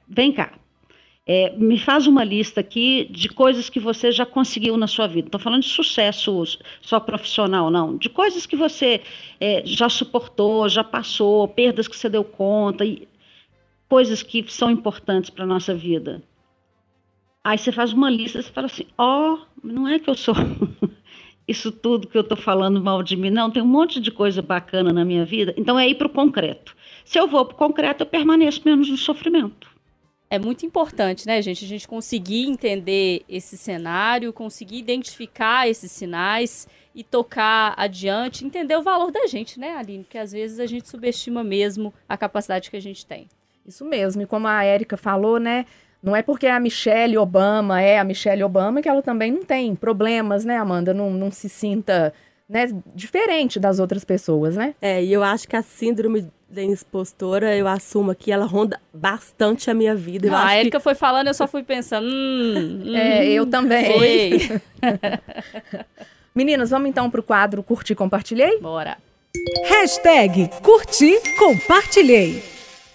vem 0.08 0.32
cá. 0.32 0.52
É, 1.28 1.56
me 1.56 1.78
faz 1.78 2.08
uma 2.08 2.24
lista 2.24 2.62
aqui 2.62 3.08
de 3.12 3.30
coisas 3.30 3.70
que 3.70 3.80
você 3.80 4.12
já 4.12 4.26
conseguiu 4.26 4.76
na 4.78 4.88
sua 4.88 5.06
vida. 5.06 5.28
Estou 5.28 5.39
falando 5.39 5.62
de 5.62 5.70
sucesso 5.70 6.44
só 6.82 7.00
profissional, 7.00 7.70
não. 7.70 7.98
De 7.98 8.10
coisas 8.10 8.48
que 8.48 8.56
você 8.56 9.02
é, 9.39 9.62
já 9.63 9.88
suportou, 9.89 10.67
já 10.67 10.84
passou, 10.84 11.48
perdas 11.48 11.88
que 11.88 11.96
você 11.96 12.10
deu 12.10 12.24
conta, 12.24 12.84
e 12.84 13.08
coisas 13.91 14.23
que 14.23 14.45
são 14.47 14.71
importantes 14.71 15.30
para 15.30 15.43
a 15.43 15.47
nossa 15.47 15.75
vida. 15.75 16.23
Aí 17.43 17.58
você 17.58 17.73
faz 17.73 17.91
uma 17.91 18.10
lista 18.10 18.39
e 18.39 18.43
fala 18.43 18.67
assim: 18.67 18.86
ó, 18.97 19.34
oh, 19.34 19.39
não 19.62 19.86
é 19.86 19.99
que 19.99 20.10
eu 20.10 20.15
sou 20.15 20.34
isso 21.45 21.73
tudo 21.73 22.08
que 22.08 22.17
eu 22.17 22.21
estou 22.21 22.38
falando 22.38 22.82
mal 22.82 23.04
de 23.04 23.17
mim. 23.17 23.30
Não, 23.30 23.51
tem 23.51 23.62
um 23.62 23.67
monte 23.67 23.99
de 23.99 24.10
coisa 24.10 24.41
bacana 24.41 24.93
na 24.93 25.04
minha 25.04 25.25
vida. 25.25 25.54
Então 25.58 25.77
é 25.77 25.89
ir 25.89 25.95
para 25.95 26.08
o 26.08 26.10
concreto. 26.10 26.73
Se 27.04 27.19
eu 27.19 27.27
vou 27.27 27.43
para 27.43 27.54
o 27.54 27.58
concreto, 27.58 28.04
eu 28.04 28.08
permaneço 28.08 28.62
menos 28.63 28.89
no 28.89 28.95
sofrimento. 28.95 29.69
É 30.30 30.39
muito 30.39 30.65
importante, 30.65 31.27
né, 31.27 31.41
gente? 31.41 31.65
A 31.65 31.67
gente 31.67 31.86
conseguir 31.86 32.47
entender 32.47 33.25
esse 33.27 33.58
cenário, 33.58 34.32
conseguir 34.32 34.77
identificar 34.77 35.67
esses 35.67 35.91
sinais 35.91 36.65
e 36.95 37.04
tocar 37.04 37.73
adiante, 37.75 38.45
entender 38.45 38.77
o 38.77 38.82
valor 38.82 39.12
da 39.12 39.27
gente, 39.27 39.60
né, 39.60 39.75
Aline? 39.75 40.06
Porque 40.06 40.17
às 40.17 40.32
vezes 40.32 40.62
a 40.62 40.65
gente 40.65 40.88
subestima 40.88 41.43
mesmo 41.43 41.93
a 42.08 42.15
capacidade 42.15 42.71
que 42.71 42.77
a 42.77 42.82
gente 42.82 43.06
tem. 43.06 43.27
Isso 43.65 43.86
mesmo. 43.86 44.21
E 44.21 44.26
como 44.26 44.47
a 44.47 44.63
Érica 44.63 44.97
falou, 44.97 45.39
né? 45.39 45.65
Não 46.02 46.15
é 46.15 46.21
porque 46.21 46.47
a 46.47 46.60
Michelle 46.60 47.17
Obama 47.17 47.82
é 47.82 48.00
a 48.00 48.04
Michelle 48.04 48.43
Obama 48.43 48.82
que 48.82 48.89
ela 48.89 49.02
também 49.02 49.32
não 49.32 49.43
tem 49.43 49.76
problemas, 49.76 50.43
né, 50.43 50.58
Amanda? 50.58 50.93
Não, 50.93 51.12
não 51.12 51.32
se 51.32 51.47
sinta 51.47 52.12
né, 52.50 52.67
diferente 52.95 53.60
das 53.60 53.80
outras 53.80 54.04
pessoas, 54.04 54.56
né? 54.58 54.76
É, 54.82 55.04
e 55.04 55.13
eu 55.13 55.24
acho 55.24 55.47
que 55.47 55.56
a 55.56 55.62
síndrome 55.62 56.28
da 56.50 56.62
impostora, 56.62 57.56
eu 57.56 57.65
assumo 57.67 58.13
que 58.13 58.32
ela 58.32 58.45
ronda 58.45 58.80
bastante 58.93 59.71
a 59.71 59.74
minha 59.74 59.95
vida. 59.95 60.28
Eu 60.28 60.36
a 60.36 60.58
Erika 60.58 60.78
que... 60.78 60.84
foi 60.84 60.93
falando, 60.93 61.28
eu 61.28 61.34
só 61.34 61.47
fui 61.47 61.63
pensando, 61.63 62.06
hum, 62.06 62.84
hum 62.86 62.95
é, 62.95 63.26
eu 63.28 63.45
também. 63.45 64.60
Meninas, 66.36 66.69
vamos 66.69 66.89
então 66.89 67.10
pro 67.10 67.24
quadro 67.24 67.63
Curti 67.63 67.95
Compartilhei? 67.95 68.60
Bora. 68.60 68.97
Hashtag 69.69 70.50
Curti 70.62 71.13
Compartilhei. 71.38 72.51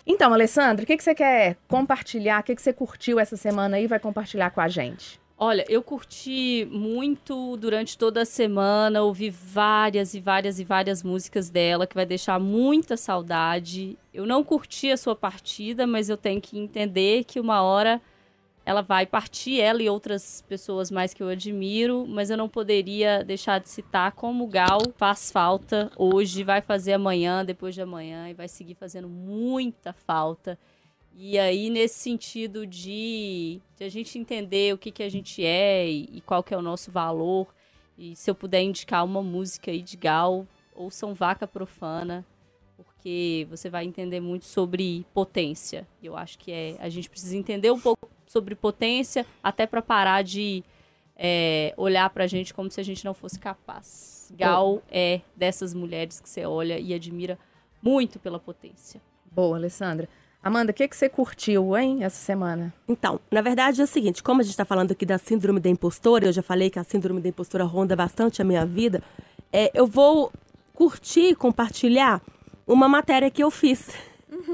Então, 0.06 0.32
Alessandra, 0.32 0.84
o 0.84 0.86
que, 0.86 0.96
que 0.96 1.02
você 1.02 1.14
quer 1.14 1.56
compartilhar? 1.66 2.40
O 2.40 2.44
que, 2.44 2.54
que 2.54 2.62
você 2.62 2.72
curtiu 2.72 3.18
essa 3.18 3.36
semana 3.36 3.76
aí 3.76 3.84
e 3.84 3.88
vai 3.88 3.98
compartilhar 3.98 4.50
com 4.50 4.60
a 4.60 4.68
gente? 4.68 5.20
Olha, 5.38 5.64
eu 5.68 5.82
curti 5.82 6.66
muito 6.70 7.58
durante 7.58 7.98
toda 7.98 8.22
a 8.22 8.24
semana, 8.24 9.02
ouvi 9.02 9.28
várias 9.28 10.14
e 10.14 10.20
várias 10.20 10.58
e 10.58 10.64
várias 10.64 11.02
músicas 11.02 11.50
dela, 11.50 11.86
que 11.86 11.94
vai 11.94 12.06
deixar 12.06 12.40
muita 12.40 12.96
saudade. 12.96 13.98
Eu 14.14 14.24
não 14.24 14.42
curti 14.42 14.90
a 14.90 14.96
sua 14.96 15.14
partida, 15.14 15.86
mas 15.86 16.08
eu 16.08 16.16
tenho 16.16 16.40
que 16.40 16.58
entender 16.58 17.24
que 17.24 17.38
uma 17.38 17.60
hora 17.60 18.00
ela 18.66 18.82
vai 18.82 19.06
partir, 19.06 19.60
ela 19.60 19.80
e 19.80 19.88
outras 19.88 20.42
pessoas 20.48 20.90
mais 20.90 21.14
que 21.14 21.22
eu 21.22 21.28
admiro, 21.28 22.04
mas 22.04 22.30
eu 22.30 22.36
não 22.36 22.48
poderia 22.48 23.22
deixar 23.22 23.60
de 23.60 23.68
citar 23.68 24.10
como 24.10 24.42
o 24.42 24.48
Gal 24.48 24.80
faz 24.96 25.30
falta 25.30 25.88
hoje, 25.96 26.42
vai 26.42 26.60
fazer 26.60 26.94
amanhã, 26.94 27.44
depois 27.44 27.76
de 27.76 27.80
amanhã, 27.80 28.28
e 28.28 28.34
vai 28.34 28.48
seguir 28.48 28.74
fazendo 28.74 29.08
muita 29.08 29.92
falta. 29.92 30.58
E 31.14 31.38
aí, 31.38 31.70
nesse 31.70 32.00
sentido 32.00 32.66
de, 32.66 33.60
de 33.76 33.84
a 33.84 33.88
gente 33.88 34.18
entender 34.18 34.74
o 34.74 34.78
que, 34.78 34.90
que 34.90 35.04
a 35.04 35.08
gente 35.08 35.44
é 35.44 35.88
e, 35.88 36.08
e, 36.14 36.20
qual 36.20 36.42
que 36.42 36.52
é 36.52 36.58
o 36.58 36.62
nosso 36.62 36.90
valor, 36.90 37.46
e 37.96 38.16
se 38.16 38.28
eu 38.28 38.34
puder 38.34 38.62
indicar 38.62 39.04
uma 39.04 39.22
música 39.22 39.70
aí 39.70 39.80
de 39.80 39.96
Gal, 39.96 40.44
ouçam 40.74 41.14
Vaca 41.14 41.46
Profana, 41.46 42.26
porque 42.76 43.46
você 43.48 43.70
vai 43.70 43.84
entender 43.84 44.18
muito 44.18 44.44
sobre 44.44 45.06
potência. 45.14 45.86
Eu 46.02 46.16
acho 46.16 46.36
que 46.36 46.50
é, 46.50 46.76
a 46.80 46.88
gente 46.88 47.08
precisa 47.08 47.36
entender 47.36 47.70
um 47.70 47.80
pouco 47.80 47.95
sobre 48.36 48.54
potência, 48.54 49.24
até 49.42 49.66
para 49.66 49.80
parar 49.80 50.22
de 50.22 50.62
é, 51.16 51.72
olhar 51.78 52.10
pra 52.10 52.26
gente 52.26 52.52
como 52.52 52.70
se 52.70 52.78
a 52.78 52.84
gente 52.84 53.02
não 53.02 53.14
fosse 53.14 53.38
capaz. 53.38 54.30
Gal 54.36 54.82
é 54.90 55.22
dessas 55.34 55.72
mulheres 55.72 56.20
que 56.20 56.28
você 56.28 56.44
olha 56.44 56.78
e 56.78 56.92
admira 56.92 57.38
muito 57.80 58.18
pela 58.18 58.38
potência. 58.38 59.00
Boa, 59.32 59.56
Alessandra. 59.56 60.06
Amanda, 60.42 60.70
o 60.70 60.74
que, 60.74 60.86
que 60.86 60.94
você 60.94 61.08
curtiu, 61.08 61.74
hein, 61.76 62.04
essa 62.04 62.18
semana? 62.18 62.74
Então, 62.86 63.18
na 63.30 63.40
verdade 63.40 63.80
é 63.80 63.84
o 63.84 63.86
seguinte, 63.86 64.22
como 64.22 64.42
a 64.42 64.44
gente 64.44 64.52
está 64.52 64.66
falando 64.66 64.92
aqui 64.92 65.06
da 65.06 65.16
síndrome 65.16 65.58
da 65.58 65.70
impostora, 65.70 66.26
eu 66.26 66.32
já 66.32 66.42
falei 66.42 66.68
que 66.68 66.78
a 66.78 66.84
síndrome 66.84 67.22
da 67.22 67.30
impostora 67.30 67.64
ronda 67.64 67.96
bastante 67.96 68.42
a 68.42 68.44
minha 68.44 68.66
vida, 68.66 69.02
é, 69.50 69.70
eu 69.72 69.86
vou 69.86 70.30
curtir 70.74 71.30
e 71.30 71.34
compartilhar 71.34 72.20
uma 72.66 72.86
matéria 72.86 73.30
que 73.30 73.42
eu 73.42 73.50
fiz. 73.50 73.88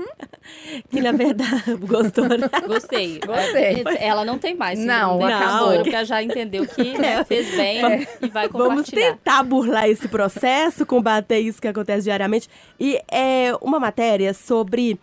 Uhum. 0.03 0.83
que 0.91 1.01
na 1.01 1.12
verdade. 1.12 1.77
Gostou, 1.81 2.29
né? 2.29 2.49
Gostei. 2.67 3.21
Gostei. 3.21 3.85
Ela 3.99 4.25
não 4.25 4.38
tem 4.38 4.55
mais. 4.55 4.79
Não, 4.79 5.19
não 5.19 5.27
acabou. 5.27 5.75
Porque 5.83 6.05
já 6.05 6.23
entendeu 6.23 6.67
que 6.67 6.99
né, 6.99 7.25
fez 7.25 7.55
bem 7.55 7.85
é. 7.85 8.09
e 8.21 8.29
vai 8.29 8.49
compartilhar. 8.49 8.75
Vamos 8.75 8.91
tentar 8.91 9.43
burlar 9.43 9.88
esse 9.88 10.09
processo, 10.09 10.85
combater 10.85 11.38
isso 11.38 11.61
que 11.61 11.69
acontece 11.69 12.05
diariamente. 12.05 12.49
E 12.79 13.01
é 13.11 13.57
uma 13.61 13.79
matéria 13.79 14.35
sobre 14.35 14.99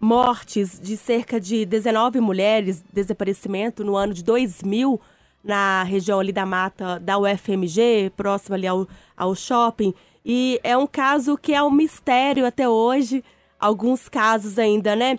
mortes 0.00 0.78
de 0.80 0.96
cerca 0.96 1.40
de 1.40 1.64
19 1.64 2.20
mulheres, 2.20 2.84
desaparecimento 2.92 3.82
no 3.82 3.96
ano 3.96 4.12
de 4.12 4.22
2000, 4.22 5.00
na 5.42 5.82
região 5.82 6.20
ali 6.20 6.32
da 6.32 6.44
mata 6.44 6.98
da 6.98 7.18
UFMG, 7.18 8.12
próximo 8.16 8.54
ali 8.54 8.66
ao, 8.66 8.86
ao 9.16 9.34
shopping. 9.34 9.94
E 10.24 10.58
é 10.62 10.76
um 10.76 10.86
caso 10.86 11.36
que 11.36 11.52
é 11.52 11.62
um 11.62 11.70
mistério 11.70 12.46
até 12.46 12.68
hoje. 12.68 13.22
Alguns 13.64 14.10
casos 14.10 14.58
ainda, 14.58 14.94
né? 14.94 15.18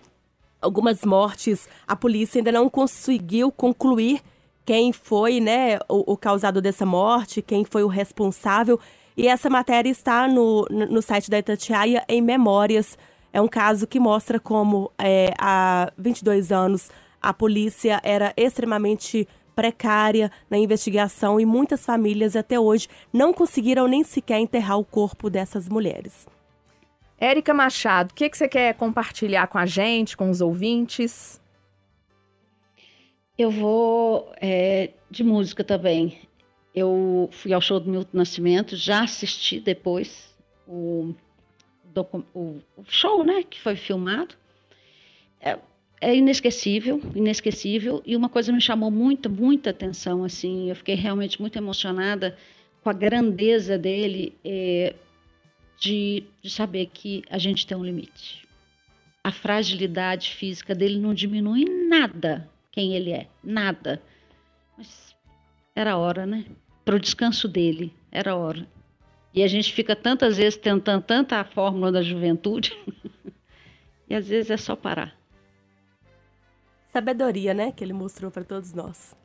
Algumas 0.62 1.04
mortes, 1.04 1.68
a 1.88 1.96
polícia 1.96 2.38
ainda 2.38 2.52
não 2.52 2.70
conseguiu 2.70 3.52
concluir 3.52 4.22
quem 4.64 4.94
foi, 4.94 5.40
né, 5.40 5.80
o, 5.90 6.14
o 6.14 6.62
dessa 6.62 6.86
morte, 6.86 7.42
quem 7.42 7.66
foi 7.66 7.84
o 7.84 7.88
responsável. 7.88 8.80
E 9.18 9.28
essa 9.28 9.50
matéria 9.50 9.90
está 9.90 10.28
no, 10.28 10.68
no 10.70 11.02
site 11.02 11.30
da 11.30 11.40
Itatiaia 11.40 12.04
em 12.08 12.22
Memórias 12.22 12.98
é 13.34 13.42
um 13.42 13.48
caso 13.48 13.88
que 13.88 14.00
mostra 14.00 14.40
como 14.40 14.92
é, 14.98 15.34
há 15.40 15.92
22 15.98 16.52
anos 16.52 16.92
a 17.20 17.34
polícia 17.34 18.00
era 18.04 18.32
extremamente 18.38 19.28
precária 19.56 20.32
na 20.50 20.58
investigação 20.60 21.40
e 21.40 21.46
muitas 21.46 21.84
famílias 21.84 22.36
até 22.36 22.60
hoje 22.60 22.88
não 23.12 23.34
conseguiram 23.34 23.88
nem 23.88 24.04
sequer 24.04 24.40
enterrar 24.40 24.78
o 24.78 24.86
corpo 24.86 25.32
dessas 25.32 25.68
mulheres. 25.68 26.28
Érica 27.20 27.54
Machado, 27.54 28.12
o 28.12 28.14
que, 28.14 28.30
que 28.30 28.38
você 28.38 28.48
quer 28.48 28.74
compartilhar 28.76 29.48
com 29.48 29.58
a 29.58 29.66
gente, 29.66 30.18
com 30.18 30.30
os 30.30 30.42
ouvintes? 30.42 31.42
Eu 33.38 33.50
vou 33.52 34.32
é, 34.42 34.92
de 35.10 35.24
música 35.24 35.64
também. 35.64 36.20
Eu 36.74 37.30
fui 37.32 37.54
ao 37.54 37.62
show 37.62 37.80
do 37.80 37.90
Milton 37.90 38.18
Nascimento, 38.18 38.76
já 38.76 39.04
assisti 39.04 39.60
depois 39.60 40.36
o 40.68 41.14
o, 42.34 42.60
o 42.76 42.84
show, 42.88 43.24
né, 43.24 43.44
que 43.44 43.62
foi 43.62 43.76
filmado. 43.76 44.36
É, 45.40 45.58
é, 46.02 46.16
inesquecível, 46.16 47.02
inesquecível. 47.16 48.02
E 48.06 48.16
uma 48.16 48.30
coisa 48.30 48.52
me 48.52 48.62
chamou 48.62 48.92
muita, 48.92 49.30
muita 49.30 49.70
atenção, 49.70 50.24
assim, 50.24 50.70
eu 50.70 50.76
fiquei 50.76 50.96
realmente 50.96 51.40
muito 51.40 51.58
emocionada 51.58 52.38
com 52.84 52.90
a 52.90 52.94
grandeza 52.94 53.78
dele, 53.78 54.36
é, 54.44 54.94
de, 55.86 56.24
de 56.42 56.50
saber 56.50 56.88
que 56.88 57.24
a 57.30 57.38
gente 57.38 57.68
tem 57.68 57.78
um 57.78 57.86
limite. 57.86 58.48
A 59.24 59.32
fragilidade 59.32 60.32
física 60.32 60.74
dele 60.74 60.98
não 61.00 61.14
diminui 61.14 61.66
nada 61.66 62.50
quem 62.72 62.96
ele 62.96 63.12
é, 63.12 63.28
nada. 63.44 64.02
Mas 64.76 65.16
era 65.76 65.96
hora, 65.96 66.26
né? 66.26 66.46
Para 66.84 66.96
o 66.96 67.00
descanso 67.00 67.48
dele, 67.48 67.94
era 68.12 68.36
hora. 68.36 68.68
E 69.32 69.44
a 69.44 69.48
gente 69.48 69.72
fica 69.72 69.96
tantas 69.96 70.38
vezes 70.38 70.58
tentando 70.58 71.04
tanta 71.04 71.40
a 71.40 71.46
fórmula 71.46 71.92
da 71.92 72.02
juventude, 72.02 72.76
e 74.10 74.16
às 74.16 74.28
vezes 74.28 74.50
é 74.50 74.58
só 74.58 74.76
parar. 74.76 75.16
Sabedoria, 76.88 77.54
né, 77.54 77.72
que 77.72 77.84
ele 77.84 77.94
mostrou 77.94 78.32
para 78.32 78.44
todos 78.44 78.74
nós. 78.74 79.16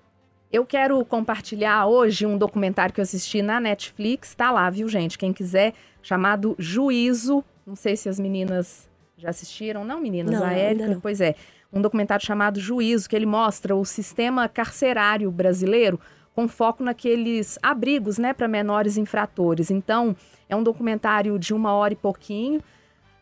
Eu 0.53 0.67
quero 0.67 1.05
compartilhar 1.05 1.87
hoje 1.87 2.27
um 2.27 2.37
documentário 2.37 2.93
que 2.93 3.01
eu 3.01 3.05
assisti 3.05 3.41
na 3.41 3.61
Netflix, 3.61 4.35
tá 4.35 4.51
lá, 4.51 4.69
viu, 4.69 4.89
gente? 4.89 5.17
Quem 5.17 5.33
quiser, 5.33 5.75
chamado 6.03 6.57
Juízo. 6.59 7.45
Não 7.65 7.77
sei 7.77 7.97
se 7.97 8.09
as 8.09 8.19
meninas 8.19 8.89
já 9.17 9.31
assistiram. 9.31 9.85
Não, 9.85 10.01
meninas, 10.01 10.35
não, 10.35 10.45
a 10.45 10.53
Érica, 10.53 10.99
pois 11.01 11.21
é. 11.21 11.37
Um 11.73 11.81
documentário 11.81 12.27
chamado 12.27 12.59
Juízo, 12.59 13.09
que 13.09 13.15
ele 13.15 13.27
mostra 13.27 13.77
o 13.77 13.85
sistema 13.85 14.49
carcerário 14.49 15.31
brasileiro 15.31 16.01
com 16.35 16.49
foco 16.49 16.83
naqueles 16.83 17.57
abrigos, 17.63 18.19
né, 18.19 18.33
para 18.33 18.49
menores 18.49 18.97
infratores. 18.97 19.71
Então, 19.71 20.17
é 20.49 20.57
um 20.57 20.65
documentário 20.65 21.39
de 21.39 21.55
uma 21.55 21.73
hora 21.75 21.93
e 21.93 21.97
pouquinho, 21.97 22.61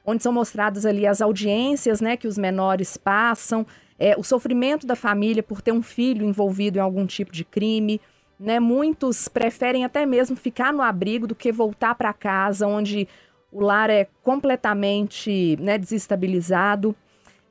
onde 0.04 0.22
são 0.22 0.32
mostradas 0.32 0.86
ali 0.86 1.06
as 1.06 1.20
audiências, 1.20 2.00
né, 2.00 2.16
que 2.16 2.26
os 2.26 2.38
menores 2.38 2.96
passam, 2.96 3.66
é, 3.98 4.14
o 4.16 4.22
sofrimento 4.22 4.86
da 4.86 4.94
família 4.94 5.42
por 5.42 5.60
ter 5.60 5.72
um 5.72 5.82
filho 5.82 6.24
envolvido 6.24 6.78
em 6.78 6.80
algum 6.80 7.06
tipo 7.06 7.32
de 7.32 7.44
crime. 7.44 8.00
Né? 8.38 8.60
Muitos 8.60 9.28
preferem 9.28 9.84
até 9.84 10.06
mesmo 10.06 10.36
ficar 10.36 10.72
no 10.72 10.82
abrigo 10.82 11.26
do 11.26 11.34
que 11.34 11.50
voltar 11.50 11.94
para 11.94 12.12
casa, 12.12 12.66
onde 12.66 13.08
o 13.50 13.60
lar 13.60 13.90
é 13.90 14.06
completamente 14.22 15.56
né, 15.60 15.76
desestabilizado. 15.76 16.94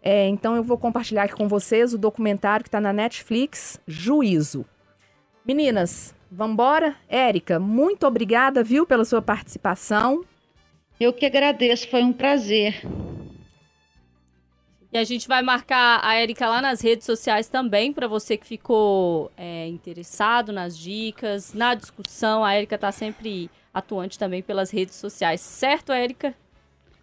É, 0.01 0.27
então 0.27 0.55
eu 0.55 0.63
vou 0.63 0.77
compartilhar 0.77 1.23
aqui 1.23 1.35
com 1.35 1.47
vocês 1.47 1.93
o 1.93 1.97
documentário 1.97 2.63
que 2.63 2.69
está 2.69 2.79
na 2.79 2.93
Netflix, 2.93 3.81
Juízo. 3.85 4.65
Meninas, 5.43 6.15
vambora? 6.31 6.95
Érica, 7.09 7.59
muito 7.59 8.05
obrigada, 8.05 8.63
viu, 8.63 8.85
pela 8.85 9.03
sua 9.03 9.21
participação. 9.21 10.23
Eu 10.99 11.11
que 11.11 11.25
agradeço, 11.25 11.89
foi 11.89 12.03
um 12.03 12.13
prazer. 12.13 12.81
E 14.97 14.99
a 14.99 15.03
gente 15.03 15.27
vai 15.27 15.43
marcar 15.43 15.99
a 16.03 16.15
Érica 16.15 16.49
lá 16.49 16.59
nas 16.59 16.81
redes 16.81 17.05
sociais 17.05 17.47
também, 17.47 17.93
para 17.93 18.07
você 18.07 18.35
que 18.35 18.47
ficou 18.47 19.31
é, 19.37 19.67
interessado 19.67 20.51
nas 20.51 20.75
dicas, 20.75 21.53
na 21.53 21.75
discussão. 21.75 22.43
A 22.43 22.55
Érica 22.55 22.73
está 22.73 22.91
sempre 22.91 23.47
atuante 23.71 24.17
também 24.17 24.41
pelas 24.41 24.71
redes 24.71 24.95
sociais, 24.95 25.39
certo, 25.39 25.91
Érica? 25.91 26.33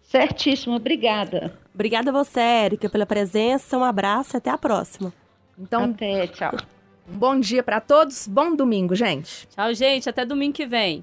Certíssimo, 0.03 0.75
obrigada. 0.75 1.57
Obrigada 1.73 2.09
a 2.09 2.13
você, 2.13 2.41
Érica, 2.41 2.89
pela 2.89 3.05
presença. 3.05 3.77
Um 3.77 3.83
abraço 3.85 4.35
e 4.35 4.37
até 4.39 4.49
a 4.49 4.57
próxima. 4.57 5.13
Então, 5.57 5.85
até, 5.85 6.27
tchau. 6.27 6.51
Um 7.09 7.17
bom 7.17 7.39
dia 7.39 7.63
para 7.63 7.79
todos, 7.79 8.27
bom 8.27 8.57
domingo, 8.57 8.93
gente. 8.93 9.47
Tchau, 9.47 9.73
gente, 9.73 10.09
até 10.09 10.25
domingo 10.25 10.53
que 10.53 10.65
vem. 10.65 11.01